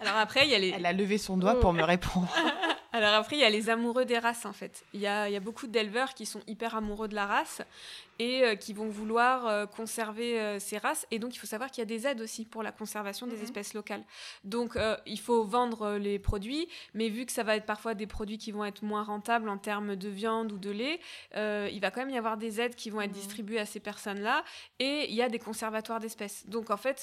Alors 0.00 0.16
après, 0.16 0.44
il 0.46 0.50
y 0.50 0.54
a 0.54 0.58
les... 0.58 0.70
Elle 0.70 0.86
a 0.86 0.92
levé 0.92 1.18
son 1.18 1.36
doigt 1.36 1.60
pour 1.60 1.72
me 1.72 1.82
répondre. 1.82 2.28
Alors 2.94 3.14
après, 3.14 3.34
il 3.34 3.40
y 3.40 3.44
a 3.44 3.50
les 3.50 3.70
amoureux 3.70 4.04
des 4.04 4.20
races 4.20 4.46
en 4.46 4.52
fait. 4.52 4.84
Il 4.94 5.00
y 5.00 5.08
a, 5.08 5.28
y 5.28 5.34
a, 5.34 5.40
beaucoup 5.40 5.66
d'éleveurs 5.66 6.14
qui 6.14 6.26
sont 6.26 6.40
hyper 6.46 6.76
amoureux 6.76 7.08
de 7.08 7.16
la 7.16 7.26
race 7.26 7.60
et 8.18 8.44
euh, 8.44 8.54
qui 8.54 8.72
vont 8.72 8.88
vouloir 8.88 9.46
euh, 9.46 9.66
conserver 9.66 10.40
euh, 10.40 10.58
ces 10.58 10.78
races. 10.78 11.06
Et 11.10 11.18
donc, 11.18 11.34
il 11.34 11.38
faut 11.38 11.46
savoir 11.46 11.70
qu'il 11.70 11.80
y 11.80 11.82
a 11.82 11.86
des 11.86 12.06
aides 12.06 12.20
aussi 12.20 12.44
pour 12.44 12.62
la 12.62 12.72
conservation 12.72 13.26
des 13.26 13.36
mhm. 13.36 13.42
espèces 13.42 13.74
locales. 13.74 14.04
Donc, 14.44 14.78
il 15.06 15.18
faut 15.18 15.44
vendre 15.44 15.96
les 15.96 16.18
produits, 16.18 16.68
mais 16.94 17.08
vu 17.08 17.26
que 17.26 17.32
ça 17.32 17.42
va 17.42 17.56
être 17.56 17.66
parfois 17.66 17.94
des 17.94 18.06
produits 18.06 18.38
qui 18.38 18.52
vont 18.52 18.64
être 18.64 18.82
moins 18.82 19.02
rentables 19.02 19.48
en 19.48 19.58
termes 19.58 19.96
de 19.96 20.08
viande 20.08 20.52
ou 20.52 20.58
de 20.58 20.70
lait, 20.70 21.00
il 21.34 21.80
va 21.80 21.90
quand 21.90 22.00
même 22.00 22.10
y 22.10 22.18
avoir 22.18 22.36
des 22.36 22.60
aides 22.60 22.74
qui 22.74 22.90
vont 22.90 23.00
être 23.00 23.10
mhm. 23.10 23.16
distribuées 23.16 23.58
à 23.58 23.66
ces 23.66 23.80
personnes-là. 23.80 24.44
Et 24.78 25.06
il 25.08 25.14
y 25.14 25.22
a 25.22 25.28
des 25.28 25.38
conservatoires 25.38 26.00
d'espèces. 26.00 26.46
Donc, 26.46 26.70
en 26.70 26.76
fait, 26.76 27.00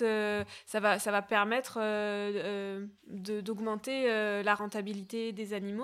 ça, 0.65 0.79
va, 0.79 0.99
ça 0.99 1.11
va 1.11 1.21
permettre 1.21 1.79
d'augmenter 3.07 4.07
la 4.43 4.55
rentabilité 4.55 5.31
des 5.31 5.53
animaux. 5.53 5.80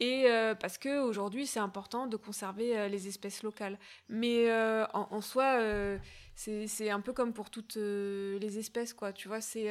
Et 0.00 0.26
parce 0.60 0.78
qu'aujourd'hui, 0.78 1.46
c'est 1.46 1.60
important 1.60 2.06
de 2.06 2.16
conserver 2.16 2.88
les 2.88 3.08
espèces 3.08 3.42
locales. 3.42 3.78
Mais 4.08 4.50
euh, 4.50 4.86
en, 4.92 5.20
soi, 5.20 5.60
euh, 5.60 5.98
c'est 6.34 6.90
un 6.90 7.00
peu 7.00 7.12
comme 7.12 7.32
pour 7.32 7.50
toutes 7.50 7.76
euh, 7.76 8.38
les 8.38 8.58
espèces, 8.58 8.94
quoi. 8.94 9.12
Tu 9.12 9.28
vois, 9.28 9.40
c'est 9.40 9.68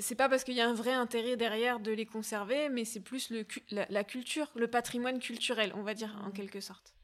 c'est 0.00 0.14
pas 0.14 0.30
parce 0.30 0.44
qu'il 0.44 0.54
y 0.54 0.62
a 0.62 0.68
un 0.68 0.74
vrai 0.74 0.92
intérêt 0.92 1.36
derrière 1.36 1.78
de 1.78 1.92
les 1.92 2.06
conserver, 2.06 2.70
mais 2.70 2.84
c'est 2.84 3.00
plus 3.00 3.30
le, 3.30 3.44
la, 3.70 4.02
culture, 4.02 4.50
le 4.54 4.66
patrimoine 4.66 5.18
culturel, 5.18 5.72
on 5.74 5.82
va 5.82 5.92
dire, 5.92 6.18
en 6.24 6.28
mmh. 6.28 6.32
quelque 6.32 6.60
sorte. 6.60 6.94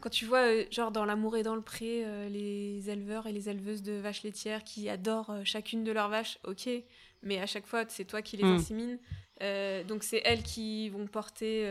Quand 0.00 0.10
tu 0.10 0.24
vois, 0.24 0.68
genre 0.70 0.90
dans 0.90 1.04
L'amour 1.04 1.36
et 1.36 1.42
dans 1.44 1.54
le 1.54 1.62
pré, 1.62 2.04
les 2.28 2.90
éleveurs 2.90 3.26
et 3.26 3.32
les 3.32 3.48
éleveuses 3.48 3.82
de 3.82 3.92
vaches 3.92 4.24
laitières 4.24 4.64
qui 4.64 4.88
adorent 4.88 5.34
chacune 5.44 5.84
de 5.84 5.92
leurs 5.92 6.08
vaches, 6.08 6.38
ok, 6.44 6.68
mais 7.22 7.38
à 7.38 7.46
chaque 7.46 7.66
fois, 7.66 7.84
c'est 7.88 8.04
toi 8.04 8.22
qui 8.22 8.36
les 8.36 8.44
mmh. 8.44 8.56
insémines. 8.56 8.98
donc 9.86 10.02
c'est 10.02 10.22
elles 10.24 10.42
qui 10.42 10.88
vont 10.90 11.06
porter 11.06 11.64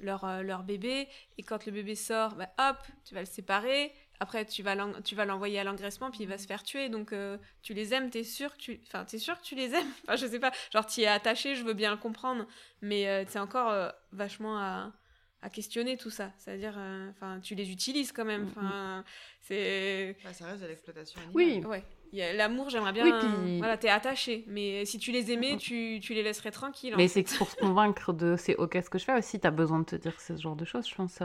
leur, 0.00 0.24
euh, 0.24 0.42
leur 0.42 0.62
bébé. 0.62 1.08
Et 1.36 1.42
quand 1.42 1.66
le 1.66 1.72
bébé 1.72 1.94
sort, 1.94 2.34
bah, 2.34 2.50
hop, 2.58 2.76
tu 3.04 3.14
vas 3.14 3.20
le 3.20 3.26
séparer. 3.26 3.92
Après, 4.20 4.44
tu 4.44 4.62
vas 4.64 4.74
l'envoyer 4.74 5.60
à 5.60 5.64
l'engraissement, 5.64 6.10
puis 6.10 6.20
il 6.22 6.28
va 6.28 6.38
se 6.38 6.46
faire 6.46 6.64
tuer. 6.64 6.88
Donc, 6.88 7.12
euh, 7.12 7.38
tu 7.62 7.72
les 7.72 7.94
aimes, 7.94 8.10
t'es 8.10 8.24
sûr 8.24 8.52
que 8.56 8.58
tu... 8.58 8.80
Enfin, 8.86 9.04
t'es 9.04 9.18
sûr 9.18 9.38
que 9.38 9.44
tu 9.44 9.54
les 9.54 9.74
aimes? 9.74 9.86
Enfin, 10.04 10.16
je 10.16 10.26
sais 10.26 10.40
pas. 10.40 10.50
Genre, 10.72 10.86
tu 10.86 11.02
es 11.02 11.06
attaché, 11.06 11.54
je 11.54 11.62
veux 11.62 11.74
bien 11.74 11.92
le 11.92 11.98
comprendre. 11.98 12.46
Mais 12.82 13.08
euh, 13.08 13.24
c'est 13.28 13.38
encore 13.38 13.92
vachement 14.10 14.58
à, 14.58 14.92
à, 15.40 15.50
questionner 15.50 15.96
tout 15.96 16.10
ça. 16.10 16.32
C'est-à-dire, 16.36 16.76
enfin, 17.10 17.38
tu 17.40 17.54
les 17.54 17.70
utilises 17.70 18.10
quand 18.10 18.24
même. 18.24 18.46
Mm, 18.46 18.46
mm. 18.46 18.50
Enfin, 18.56 19.04
c'est... 19.42 20.16
ça 20.32 20.46
reste 20.46 20.62
de 20.62 20.66
l'exploitation 20.66 21.20
animale. 21.20 21.36
Oui. 21.36 21.64
Ouais. 21.64 21.84
L'amour, 22.12 22.70
j'aimerais 22.70 22.92
bien. 22.92 23.04
Oui, 23.20 23.58
Voilà, 23.58 23.76
t'es 23.76 23.88
attaché. 23.88 24.44
Mais 24.48 24.84
si 24.84 24.98
tu 24.98 25.12
les 25.12 25.30
aimais, 25.32 25.56
tu, 25.56 26.00
tu 26.02 26.14
les 26.14 26.22
laisserais 26.22 26.50
tranquilles. 26.50 26.94
Mais 26.96 27.08
c'est 27.08 27.24
pour 27.36 27.50
se 27.50 27.56
convaincre 27.56 28.12
de 28.12 28.36
c'est 28.36 28.56
ok 28.56 28.78
ce 28.82 28.90
que 28.90 28.98
je 28.98 29.04
fais 29.04 29.16
aussi, 29.16 29.40
t'as 29.40 29.50
besoin 29.50 29.80
de 29.80 29.84
te 29.84 29.96
dire 29.96 30.18
ce 30.20 30.36
genre 30.36 30.56
de 30.56 30.64
choses, 30.64 30.88
je 30.88 30.94
pense. 30.94 31.20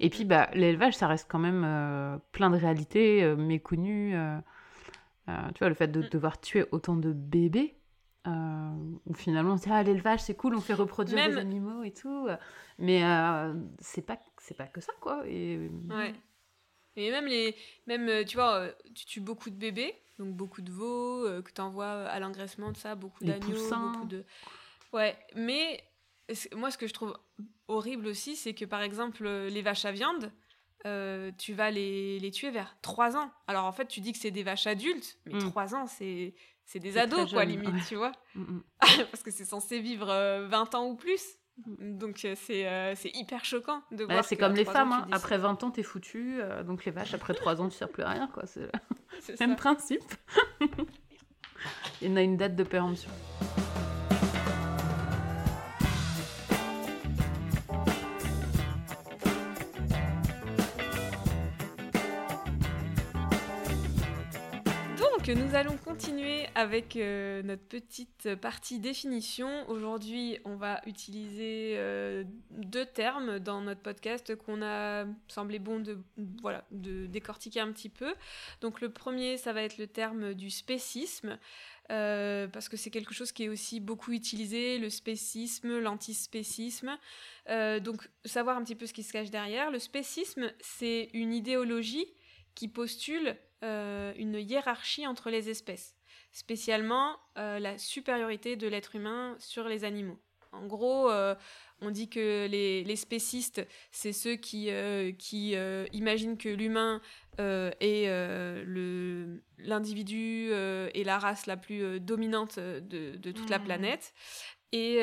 Et 0.00 0.10
puis, 0.10 0.24
bah, 0.24 0.48
l'élevage, 0.54 0.96
ça 0.96 1.06
reste 1.06 1.30
quand 1.30 1.38
même 1.38 1.62
euh, 1.64 2.18
plein 2.32 2.50
de 2.50 2.56
réalités 2.56 3.22
euh, 3.22 3.36
méconnues. 3.36 4.16
Euh, 4.16 4.38
tu 5.54 5.60
vois, 5.60 5.68
le 5.68 5.74
fait 5.74 5.88
de 5.88 6.00
mm. 6.00 6.08
devoir 6.08 6.40
tuer 6.40 6.66
autant 6.72 6.96
de 6.96 7.12
bébés, 7.12 7.76
où 8.26 9.14
finalement 9.14 9.54
on 9.54 9.56
se 9.56 9.64
dit, 9.64 9.70
ah, 9.70 9.82
l'élevage, 9.82 10.20
c'est 10.20 10.34
cool, 10.34 10.54
on 10.54 10.60
fait 10.60 10.74
reproduire 10.74 11.28
des 11.28 11.36
animaux 11.36 11.82
et 11.82 11.92
tout. 11.92 12.28
Mais 12.78 13.02
c'est 13.78 14.02
pas, 14.02 14.18
pas 14.58 14.66
que 14.66 14.80
ça, 14.80 14.92
quoi. 15.00 15.22
Et... 15.26 15.70
Ouais. 15.88 16.14
Et 16.96 17.10
même, 17.10 17.26
les, 17.26 17.56
même 17.86 18.08
euh, 18.08 18.24
tu 18.24 18.36
vois, 18.36 18.54
euh, 18.54 18.72
tu 18.94 19.04
tues 19.04 19.20
beaucoup 19.20 19.50
de 19.50 19.56
bébés, 19.56 19.94
donc 20.18 20.34
beaucoup 20.34 20.62
de 20.62 20.70
veaux, 20.70 21.26
euh, 21.26 21.42
que 21.42 21.50
tu 21.50 21.60
envoies 21.60 21.86
à 21.86 22.20
l'engraissement, 22.20 22.70
de 22.70 22.76
ça, 22.76 22.94
beaucoup 22.94 23.24
d'agneaux, 23.24 23.68
beaucoup 23.68 24.06
de... 24.06 24.24
Ouais, 24.92 25.16
mais 25.34 25.82
moi, 26.54 26.70
ce 26.70 26.78
que 26.78 26.86
je 26.86 26.94
trouve 26.94 27.18
horrible 27.66 28.06
aussi, 28.06 28.36
c'est 28.36 28.54
que 28.54 28.64
par 28.64 28.82
exemple, 28.82 29.26
les 29.26 29.62
vaches 29.62 29.84
à 29.84 29.92
viande, 29.92 30.32
tu 31.38 31.52
vas 31.52 31.70
les, 31.70 32.20
les, 32.20 32.30
tuer 32.30 32.50
vers 32.50 32.76
3 32.82 33.16
ans. 33.16 33.30
Alors 33.48 33.64
en 33.64 33.72
fait, 33.72 33.86
tu 33.86 34.00
dis 34.00 34.12
que 34.12 34.18
c'est 34.18 34.30
des 34.30 34.44
vaches 34.44 34.66
adultes, 34.66 35.18
mais 35.26 35.38
3 35.38 35.66
mm. 35.66 35.74
ans, 35.74 35.86
c'est 35.86 36.34
c'est 36.66 36.78
des 36.78 36.96
ados, 36.96 37.30
quoi, 37.30 37.44
limite, 37.44 37.84
tu 37.86 37.96
vois. 37.96 38.12
Mm, 38.34 38.40
mm. 38.40 38.62
Parce 39.10 39.22
que 39.22 39.30
c'est 39.30 39.44
censé 39.44 39.80
vivre 39.80 40.06
20 40.06 40.74
ans 40.74 40.86
ou 40.86 40.94
plus. 40.94 41.36
Donc 41.56 42.24
euh, 42.24 42.34
euh, 42.50 42.94
c'est 42.96 43.16
hyper 43.16 43.44
choquant 43.44 43.82
de 43.92 44.04
voir. 44.04 44.24
c'est 44.24 44.36
comme 44.36 44.54
les 44.54 44.64
femmes, 44.64 44.92
hein. 44.92 45.06
après 45.12 45.38
20 45.38 45.62
ans 45.62 45.70
t'es 45.70 45.84
foutu, 45.84 46.40
euh, 46.40 46.64
donc 46.64 46.84
les 46.84 46.90
vaches 46.90 47.14
après 47.14 47.32
3 47.32 47.60
ans 47.60 47.68
tu 47.68 47.76
sers 47.76 47.88
plus 47.88 48.02
à 48.02 48.10
rien, 48.10 48.28
quoi. 48.32 48.44
C'est 48.46 48.70
le 49.28 49.46
même 49.46 49.56
principe. 49.56 50.02
Il 52.02 52.08
y 52.08 52.12
en 52.12 52.16
a 52.16 52.22
une 52.22 52.36
date 52.36 52.56
de 52.56 52.64
péremption. 52.64 53.10
Nous 65.32 65.54
allons 65.54 65.78
continuer 65.78 66.46
avec 66.54 66.96
euh, 66.96 67.42
notre 67.42 67.62
petite 67.62 68.34
partie 68.34 68.78
définition. 68.78 69.66
Aujourd'hui, 69.70 70.38
on 70.44 70.56
va 70.56 70.82
utiliser 70.84 71.76
euh, 71.76 72.24
deux 72.50 72.84
termes 72.84 73.38
dans 73.38 73.62
notre 73.62 73.80
podcast 73.80 74.36
qu'on 74.36 74.60
a 74.60 75.06
semblé 75.28 75.58
bon 75.58 75.80
de, 75.80 75.98
voilà, 76.42 76.66
de 76.72 77.06
décortiquer 77.06 77.60
un 77.60 77.72
petit 77.72 77.88
peu. 77.88 78.14
Donc 78.60 78.82
le 78.82 78.90
premier, 78.90 79.38
ça 79.38 79.54
va 79.54 79.62
être 79.62 79.78
le 79.78 79.86
terme 79.86 80.34
du 80.34 80.50
spécisme. 80.50 81.38
Euh, 81.90 82.46
parce 82.46 82.68
que 82.68 82.76
c'est 82.76 82.90
quelque 82.90 83.14
chose 83.14 83.32
qui 83.32 83.44
est 83.44 83.48
aussi 83.48 83.80
beaucoup 83.80 84.12
utilisé, 84.12 84.78
le 84.78 84.90
spécisme, 84.90 85.78
l'antispécisme. 85.78 86.98
donc 87.48 88.10
savoir 88.26 88.58
un 88.58 88.64
petit 88.64 88.74
peu 88.74 88.86
ce 88.86 88.92
qui 88.92 89.02
se 89.02 89.12
cache 89.12 89.30
derrière. 89.30 89.70
Le 89.70 89.78
spécisme, 89.78 90.52
c'est 90.60 91.08
une 91.14 91.32
idéologie 91.32 92.06
qui 92.54 92.68
postule 92.68 93.36
une 93.64 94.38
hiérarchie 94.38 95.06
entre 95.06 95.30
les 95.30 95.50
espèces, 95.50 95.94
spécialement 96.32 97.16
euh, 97.38 97.58
la 97.58 97.78
supériorité 97.78 98.56
de 98.56 98.68
l'être 98.68 98.94
humain 98.94 99.36
sur 99.38 99.68
les 99.68 99.84
animaux. 99.84 100.18
En 100.52 100.66
gros, 100.66 101.10
euh, 101.10 101.34
on 101.80 101.90
dit 101.90 102.08
que 102.08 102.46
les, 102.46 102.96
spécistes, 102.96 103.66
c'est 103.90 104.12
ceux 104.12 104.36
qui, 104.36 104.70
qui 105.18 105.56
imaginent 105.92 106.38
que 106.38 106.48
l'humain 106.48 107.00
est 107.38 108.06
l'individu 109.58 110.52
et 110.52 111.04
la 111.04 111.18
race 111.18 111.46
la 111.46 111.56
plus 111.56 111.98
dominante 111.98 112.60
de, 112.60 113.32
toute 113.32 113.50
la 113.50 113.58
mmh. 113.58 113.64
planète. 113.64 114.14
Et 114.70 115.00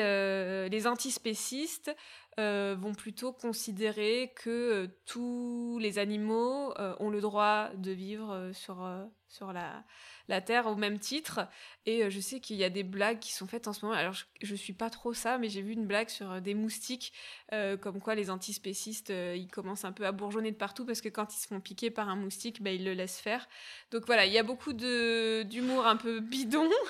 les 0.70 0.86
antispécistes 0.86 1.94
euh, 2.40 2.74
vont 2.78 2.94
plutôt 2.94 3.30
considérer 3.30 4.32
que 4.36 4.48
euh, 4.48 4.86
tous 5.04 5.78
les 5.82 5.98
animaux 5.98 6.72
euh, 6.78 6.94
ont 6.98 7.10
le 7.10 7.20
droit 7.20 7.68
de 7.76 7.90
vivre 7.90 8.50
sur, 8.54 8.88
sur 9.28 9.52
la, 9.52 9.84
la, 10.28 10.40
Terre 10.40 10.66
au 10.66 10.74
même 10.74 10.98
titre. 10.98 11.46
Et 11.84 12.08
je 12.10 12.20
sais 12.20 12.40
qu'il 12.40 12.56
y 12.56 12.64
a 12.64 12.70
des 12.70 12.84
blagues 12.84 13.18
qui 13.18 13.32
sont 13.34 13.46
faites 13.46 13.68
en 13.68 13.74
ce 13.74 13.84
moment. 13.84 13.98
Alors, 13.98 14.14
je, 14.14 14.52
ne 14.52 14.56
suis 14.56 14.72
pas 14.72 14.88
trop 14.88 15.12
ça, 15.12 15.36
mais 15.36 15.50
j'ai 15.50 15.60
vu 15.60 15.72
une 15.72 15.86
blague 15.86 16.08
sur 16.08 16.40
des 16.40 16.54
moustiques, 16.54 17.12
comme 17.50 18.00
quoi 18.00 18.14
les 18.14 18.30
antispécistes, 18.30 19.10
ils 19.10 19.48
commencent 19.48 19.84
un 19.84 19.92
peu 19.92 20.06
à 20.06 20.12
bourgeonner 20.12 20.52
de 20.52 20.56
partout 20.56 20.86
parce 20.86 21.00
que 21.00 21.10
quand 21.10 21.34
ils 21.34 21.40
se 21.40 21.48
font 21.48 21.60
piquer 21.60 21.90
par 21.90 22.08
un 22.08 22.16
moustique, 22.16 22.62
bah, 22.62 22.70
ils 22.70 22.84
le 22.84 22.94
laissent 22.94 23.20
faire. 23.20 23.46
Donc 23.90 24.06
voilà, 24.06 24.24
il 24.24 24.32
y 24.32 24.38
a 24.38 24.42
beaucoup 24.42 24.72
d'humour 24.72 25.86
un 25.86 25.96
peu 25.96 26.20
bidon. 26.20 26.70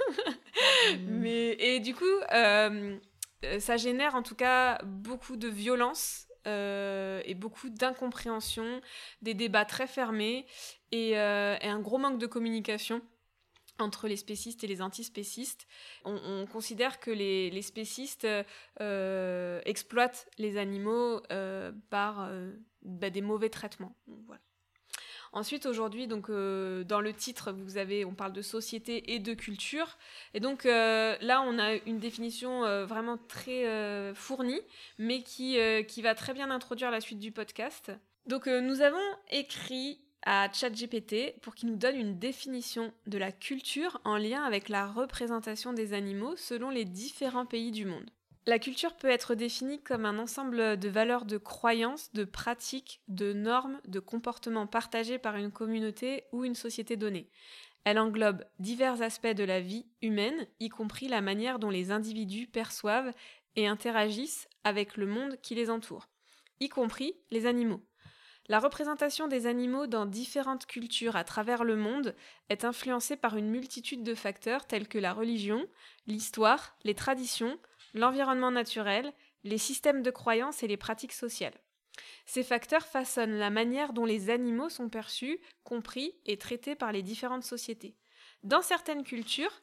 Mmh. 0.93 0.97
mais, 1.09 1.57
et 1.59 1.81
du 1.81 1.95
coup 1.95 2.05
euh, 2.33 2.99
ça 3.59 3.77
génère 3.77 4.15
en 4.15 4.23
tout 4.23 4.35
cas 4.35 4.79
beaucoup 4.85 5.37
de 5.37 5.49
violence 5.49 6.29
euh, 6.47 7.23
et 7.25 7.35
beaucoup 7.35 7.69
d'incompréhension, 7.71 8.81
des 9.21 9.35
débats 9.35 9.65
très 9.65 9.87
fermés 9.87 10.47
et, 10.91 11.19
euh, 11.19 11.57
et, 11.61 11.69
un 11.69 11.79
gros 11.81 11.99
manque 11.99 12.19
de 12.19 12.27
communication. 12.27 13.01
entre 13.79 14.07
les 14.07 14.17
spécistes 14.17 14.65
et 14.65 14.67
les 14.67 14.83
antispécistes. 14.83 15.67
On, 16.05 16.47
considère 16.47 17.01
que 17.01 17.11
les, 17.11 17.63
spécistes 17.63 18.27
euh, 18.81 19.61
exploitent 19.65 20.29
les 20.39 20.57
animaux 20.57 21.23
euh, 21.33 21.73
par 21.91 22.23
euh, 22.23 22.53
bah, 22.83 23.11
des 23.11 23.23
mauvais 23.23 23.51
traitements. 23.51 23.97
Ensuite, 25.33 25.67
aujourd'hui, 25.67 26.07
donc 26.07 26.31
dans 26.31 27.01
le 27.01 27.13
titre, 27.13 27.53
vous 27.53 27.79
avez, 27.79 28.05
on 28.05 28.15
parle 28.15 28.33
de 28.33 28.43
société 28.43 29.15
et 29.15 29.19
de 29.19 29.33
culture, 29.35 29.97
et 30.35 30.41
donc 30.41 30.65
là, 30.65 31.43
on 31.47 31.59
a 31.59 31.75
une 31.87 31.99
définition 31.99 32.85
vraiment 32.85 33.17
très 33.29 34.13
fournie, 34.15 34.61
mais 34.99 35.23
qui, 35.23 35.57
qui 35.89 36.03
va 36.03 36.15
très 36.15 36.35
bien 36.35 36.51
introduire 36.51 36.91
la 36.91 37.01
suite 37.01 37.19
du 37.19 37.33
podcast. 37.33 37.93
Donc, 38.27 38.47
nous 38.47 38.83
avons 38.83 38.99
écrit 39.31 39.99
à 40.25 40.49
ChatGPT 40.53 41.41
pour 41.41 41.55
qu'il 41.55 41.69
nous 41.69 41.77
donne 41.77 41.97
une 41.97 42.19
définition 42.19 42.93
de 43.07 43.19
la 43.19 43.33
culture 43.33 44.01
en 44.05 44.17
lien 44.17 44.45
avec 44.45 44.69
la 44.69 44.87
représentation 44.87 45.73
des 45.73 45.95
animaux 45.95 46.37
selon 46.37 46.71
les 46.71 46.85
différents 46.85 47.47
pays 47.47 47.73
du 47.73 47.87
monde. 47.87 48.09
La 48.45 48.59
culture 48.59 48.97
peut 48.97 49.09
être 49.09 49.37
définie 49.37 49.81
comme 49.81 50.05
un 50.05 50.19
ensemble 50.19 50.77
de 50.77 50.89
valeurs 50.89 51.27
de 51.27 51.39
croyances, 51.39 52.13
de 52.13 52.25
pratiques, 52.25 53.01
de 53.07 53.33
normes, 53.33 53.81
de 53.87 54.01
comportements 54.01 54.67
partagés 54.67 55.19
par 55.19 55.37
une 55.37 55.53
communauté 55.53 56.25
ou 56.33 56.45
une 56.45 56.57
société 56.57 56.97
donnée. 56.97 57.31
Elle 57.85 58.01
englobe 58.01 58.45
divers 58.59 59.01
aspects 59.01 59.29
de 59.29 59.45
la 59.45 59.61
vie 59.61 59.87
humaine, 60.03 60.49
y 60.59 60.71
compris 60.71 61.07
la 61.07 61.21
manière 61.21 61.61
dont 61.61 61.71
les 61.71 61.93
individus 61.93 62.49
perçoivent 62.49 63.13
et 63.55 63.69
interagissent 63.69 64.49
avec 64.65 64.97
le 64.97 65.07
monde 65.07 65.37
qui 65.41 65.55
les 65.55 65.71
entoure, 65.71 66.09
y 66.59 66.69
compris 66.69 67.15
les 67.31 67.47
animaux. 67.47 67.85
La 68.49 68.59
représentation 68.59 69.29
des 69.29 69.47
animaux 69.47 69.87
dans 69.87 70.05
différentes 70.05 70.67
cultures 70.67 71.15
à 71.15 71.23
travers 71.23 71.63
le 71.63 71.77
monde 71.77 72.17
est 72.49 72.65
influencée 72.65 73.17
par 73.17 73.37
une 73.37 73.49
multitude 73.49 74.03
de 74.03 74.17
facteurs 74.17 74.67
tels 74.67 74.89
que 74.89 74.99
la 74.99 75.13
religion, 75.13 75.65
l'histoire, 76.09 76.77
les 76.83 76.97
traditions, 76.97 77.57
l'environnement 77.95 78.51
naturel, 78.51 79.13
les 79.45 79.59
systèmes 79.59 80.03
de 80.03 80.11
croyances 80.11 80.63
et 80.63 80.69
les 80.69 80.77
pratiques 80.77 81.13
sociales. 81.13 81.59
Ces 82.25 82.43
facteurs 82.43 82.87
façonnent 82.87 83.39
la 83.39 83.51
manière 83.51 83.93
dont 83.93 84.05
les 84.05 84.31
animaux 84.31 84.69
sont 84.69 84.89
perçus, 84.89 85.41
compris 85.65 86.15
et 86.25 86.39
traités 86.39 86.75
par 86.75 86.93
les 86.93 87.03
différentes 87.03 87.45
sociétés. 87.45 87.97
Dans 88.43 88.63
certaines 88.63 89.05
cultures, 89.05 89.63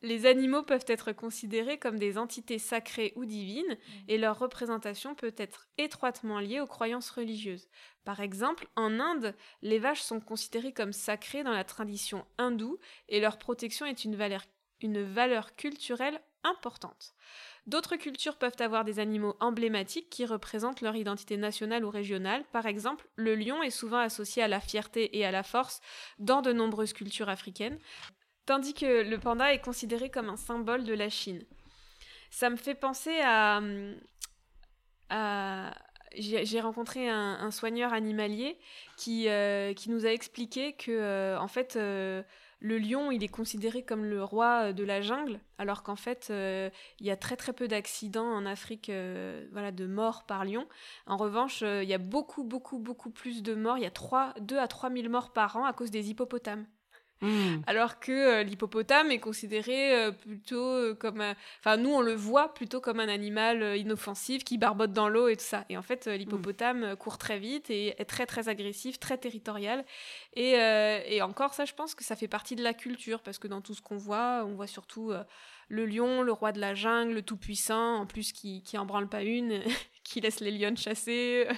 les 0.00 0.26
animaux 0.26 0.62
peuvent 0.62 0.84
être 0.86 1.12
considérés 1.12 1.78
comme 1.78 1.98
des 1.98 2.18
entités 2.18 2.60
sacrées 2.60 3.12
ou 3.16 3.24
divines 3.24 3.76
et 4.06 4.16
leur 4.16 4.38
représentation 4.38 5.16
peut 5.16 5.34
être 5.36 5.66
étroitement 5.76 6.38
liée 6.38 6.60
aux 6.60 6.68
croyances 6.68 7.10
religieuses. 7.10 7.68
Par 8.04 8.20
exemple, 8.20 8.68
en 8.76 9.00
Inde, 9.00 9.34
les 9.60 9.80
vaches 9.80 10.02
sont 10.02 10.20
considérées 10.20 10.72
comme 10.72 10.92
sacrées 10.92 11.42
dans 11.42 11.52
la 11.52 11.64
tradition 11.64 12.24
hindoue 12.38 12.78
et 13.08 13.20
leur 13.20 13.38
protection 13.38 13.86
est 13.86 14.04
une 14.04 14.14
valeur, 14.14 14.44
une 14.80 15.02
valeur 15.02 15.56
culturelle 15.56 16.20
importante. 16.44 17.14
D'autres 17.66 17.96
cultures 17.96 18.36
peuvent 18.36 18.56
avoir 18.60 18.84
des 18.84 18.98
animaux 18.98 19.36
emblématiques 19.40 20.08
qui 20.10 20.24
représentent 20.24 20.80
leur 20.80 20.96
identité 20.96 21.36
nationale 21.36 21.84
ou 21.84 21.90
régionale. 21.90 22.44
Par 22.52 22.66
exemple, 22.66 23.06
le 23.16 23.34
lion 23.34 23.62
est 23.62 23.70
souvent 23.70 23.98
associé 23.98 24.42
à 24.42 24.48
la 24.48 24.60
fierté 24.60 25.18
et 25.18 25.26
à 25.26 25.30
la 25.30 25.42
force 25.42 25.80
dans 26.18 26.40
de 26.40 26.52
nombreuses 26.52 26.92
cultures 26.92 27.28
africaines 27.28 27.78
tandis 28.48 28.72
que 28.72 29.02
le 29.02 29.18
panda 29.18 29.52
est 29.52 29.60
considéré 29.60 30.08
comme 30.08 30.30
un 30.30 30.38
symbole 30.38 30.84
de 30.84 30.94
la 30.94 31.10
Chine. 31.10 31.44
Ça 32.30 32.48
me 32.48 32.56
fait 32.56 32.74
penser 32.74 33.20
à... 33.22 33.60
j'ai 36.16 36.60
rencontré 36.60 37.10
un, 37.10 37.50
soigneur 37.50 37.92
animalier 37.92 38.58
qui, 38.96 39.28
euh, 39.28 39.74
qui 39.74 39.90
nous 39.90 40.06
a 40.06 40.10
expliqué 40.10 40.72
que, 40.72 40.90
euh, 40.90 41.38
en 41.38 41.48
fait, 41.48 41.76
euh, 41.76 42.22
le 42.60 42.78
lion, 42.78 43.10
il 43.10 43.22
est 43.22 43.28
considéré 43.28 43.82
comme 43.82 44.04
le 44.04 44.22
roi 44.22 44.72
de 44.72 44.84
la 44.84 45.00
jungle, 45.00 45.40
alors 45.58 45.82
qu'en 45.82 45.96
fait, 45.96 46.28
il 46.30 47.06
y 47.06 47.10
a 47.10 47.16
très 47.16 47.36
très 47.36 47.52
peu 47.52 47.68
d'accidents 47.68 48.26
en 48.26 48.46
Afrique, 48.46 48.90
voilà, 49.52 49.72
de 49.72 49.86
morts 49.86 50.24
par 50.24 50.44
lion. 50.44 50.66
En 51.06 51.16
revanche, 51.16 51.62
il 51.62 51.88
y 51.88 51.94
a 51.94 51.98
beaucoup 51.98 52.44
beaucoup 52.44 52.78
beaucoup 52.78 53.10
plus 53.10 53.42
de 53.42 53.54
morts. 53.54 53.78
Il 53.78 53.82
y 53.82 53.86
a 53.86 53.90
3, 53.90 54.34
2 54.40 54.58
à 54.58 54.68
3 54.68 54.90
000 54.90 55.08
morts 55.08 55.32
par 55.32 55.56
an 55.56 55.64
à 55.64 55.72
cause 55.72 55.90
des 55.90 56.10
hippopotames. 56.10 56.66
Hmm. 57.20 57.62
Alors 57.66 57.98
que 57.98 58.12
euh, 58.12 58.42
l'hippopotame 58.44 59.10
est 59.10 59.18
considéré 59.18 59.92
euh, 59.94 60.12
plutôt 60.12 60.64
euh, 60.64 60.94
comme. 60.94 61.22
Enfin, 61.58 61.76
nous, 61.76 61.90
on 61.90 62.00
le 62.00 62.14
voit 62.14 62.54
plutôt 62.54 62.80
comme 62.80 63.00
un 63.00 63.08
animal 63.08 63.76
inoffensif 63.76 64.44
qui 64.44 64.56
barbote 64.56 64.92
dans 64.92 65.08
l'eau 65.08 65.28
et 65.28 65.36
tout 65.36 65.44
ça. 65.44 65.64
Et 65.68 65.76
en 65.76 65.82
fait, 65.82 66.06
l'hippopotame 66.06 66.94
court 66.96 67.18
très 67.18 67.38
vite 67.38 67.70
et 67.70 68.00
est 68.00 68.04
très, 68.04 68.26
très 68.26 68.48
agressif, 68.48 69.00
très 69.00 69.18
territorial. 69.18 69.84
Et, 70.34 70.52
et, 70.52 71.22
encore, 71.22 71.54
ça, 71.54 71.64
je 71.64 71.74
pense 71.74 71.94
que 71.94 72.04
ça 72.04 72.14
fait 72.14 72.28
partie 72.28 72.54
de 72.54 72.62
la 72.62 72.74
culture 72.74 73.20
parce 73.22 73.38
que 73.38 73.48
dans 73.48 73.60
tout 73.60 73.74
ce 73.74 73.82
qu'on 73.82 73.96
voit, 73.96 74.44
on 74.46 74.54
voit 74.54 74.66
surtout 74.66 75.12
le 75.68 75.86
lion, 75.86 76.22
le 76.22 76.32
roi 76.32 76.52
de 76.52 76.60
la 76.60 76.74
jungle, 76.74 77.14
le 77.14 77.22
tout-puissant, 77.22 77.96
en 77.96 78.06
plus 78.06 78.32
qui, 78.32 78.62
qui 78.62 78.78
en 78.78 78.86
branle 78.86 79.08
pas 79.08 79.22
une, 79.22 79.62
qui 80.04 80.20
laisse 80.20 80.40
les 80.40 80.50
lions 80.50 80.76
chasser. 80.76 81.48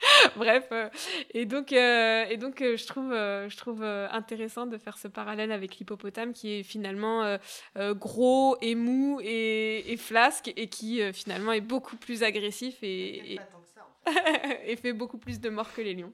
Bref, 0.36 0.68
euh, 0.72 0.88
et 1.32 1.44
donc, 1.44 1.72
euh, 1.72 2.24
et 2.28 2.36
donc 2.36 2.62
euh, 2.62 2.76
je 2.76 2.86
trouve, 2.86 3.10
je 3.12 3.56
trouve 3.56 3.82
intéressant 3.82 4.66
de 4.66 4.78
faire 4.78 4.98
ce 4.98 5.08
parallèle 5.08 5.52
avec 5.52 5.76
l'hippopotame 5.76 6.32
qui 6.32 6.52
est 6.52 6.62
finalement 6.62 7.38
gros 7.76 8.56
et 8.60 8.74
mou 8.74 9.20
et, 9.22 9.96
flasque 9.98 10.52
et 10.56 10.68
qui 10.68 11.00
finalement 11.12 11.52
est 11.52 11.60
beaucoup 11.60 11.96
plus 11.96 12.22
agressif 12.22 12.78
et, 12.82 13.38
et 14.64 14.76
fait 14.76 14.92
beaucoup 14.92 15.18
plus 15.18 15.40
de 15.40 15.48
morts 15.50 15.72
que 15.72 15.82
les 15.82 15.94
lions. 15.94 16.12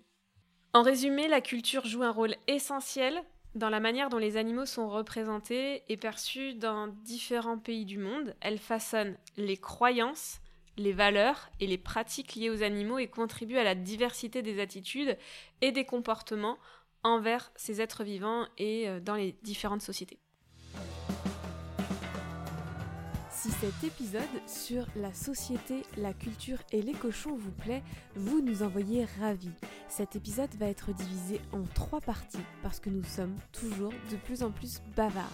En 0.73 0.83
résumé, 0.83 1.29
la 1.29 1.41
culture 1.41 1.87
joue 1.87 2.03
un 2.03 2.11
rôle 2.11 2.35
essentiel 2.49 3.23
dans 3.55 3.71
la 3.71 3.81
manière 3.81 4.11
dont 4.11 4.19
les 4.19 4.37
animaux 4.37 4.67
sont 4.67 4.89
représentés 4.89 5.83
et 5.89 5.97
perçus 5.97 6.55
dans 6.55 6.89
différents 6.89 7.59
pays 7.59 7.87
du 7.87 7.97
monde. 7.97 8.35
Elle 8.43 8.59
façonne 8.59 9.17
les 9.39 9.57
croyances, 9.57 10.41
les 10.77 10.93
valeurs 10.93 11.51
et 11.61 11.67
les 11.67 11.79
pratiques 11.79 12.35
liées 12.35 12.51
aux 12.51 12.63
animaux 12.63 12.99
et 12.99 13.09
contribuent 13.09 13.59
à 13.59 13.65
la 13.65 13.75
diversité 13.75 14.43
des 14.43 14.61
attitudes 14.61 15.17
et 15.61 15.73
des 15.73 15.85
comportements 15.85 16.59
envers 17.03 17.53
ces 17.57 17.81
êtres 17.81 18.05
vivants 18.05 18.47
et 18.59 18.89
euh, 18.89 19.01
dans 19.01 19.15
les 19.15 19.37
différentes 19.43 19.83
sociétés. 19.83 20.19
Si 23.31 23.53
cet 23.53 23.85
épisode 23.85 24.23
sur 24.49 24.87
la 24.97 25.15
société, 25.15 25.83
la 25.99 26.13
culture 26.13 26.59
et 26.73 26.83
les 26.83 26.95
cochons 26.95 27.37
vous 27.37 27.53
plaît, 27.53 27.85
vous 28.17 28.41
nous 28.41 28.65
envoyez 28.65 29.07
ravis. 29.21 29.53
Cet 29.89 30.17
épisode 30.17 30.53
va 30.57 30.67
être 30.67 30.93
divisé 30.93 31.41
en 31.53 31.63
trois 31.75 32.01
parties 32.01 32.43
parce 32.65 32.81
que 32.81 32.91
nous 32.91 33.05
sommes 33.05 33.37
toujours 33.53 33.93
de 34.11 34.17
plus 34.17 34.43
en 34.43 34.51
plus 34.51 34.81
bavardes. 34.97 35.31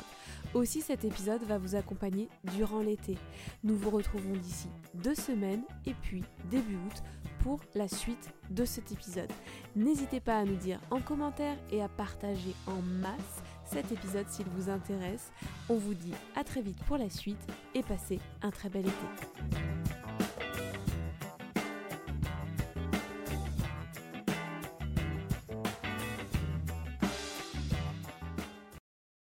Aussi 0.54 0.82
cet 0.82 1.04
épisode 1.04 1.42
va 1.44 1.56
vous 1.56 1.76
accompagner 1.76 2.28
durant 2.54 2.80
l'été. 2.80 3.16
Nous 3.64 3.76
vous 3.76 3.90
retrouvons 3.90 4.34
d'ici 4.34 4.68
deux 4.94 5.14
semaines 5.14 5.62
et 5.86 5.94
puis 5.94 6.22
début 6.50 6.76
août 6.76 7.02
pour 7.40 7.60
la 7.74 7.88
suite 7.88 8.30
de 8.50 8.64
cet 8.64 8.92
épisode. 8.92 9.32
N'hésitez 9.76 10.20
pas 10.20 10.38
à 10.38 10.44
nous 10.44 10.56
dire 10.56 10.78
en 10.90 11.00
commentaire 11.00 11.56
et 11.70 11.82
à 11.82 11.88
partager 11.88 12.54
en 12.66 12.82
masse 13.00 13.42
cet 13.64 13.90
épisode 13.92 14.28
s'il 14.28 14.46
vous 14.46 14.68
intéresse. 14.68 15.32
On 15.70 15.76
vous 15.76 15.94
dit 15.94 16.14
à 16.36 16.44
très 16.44 16.60
vite 16.60 16.82
pour 16.84 16.98
la 16.98 17.08
suite 17.08 17.44
et 17.74 17.82
passez 17.82 18.20
un 18.42 18.50
très 18.50 18.68
bel 18.68 18.86
été. 18.86 20.01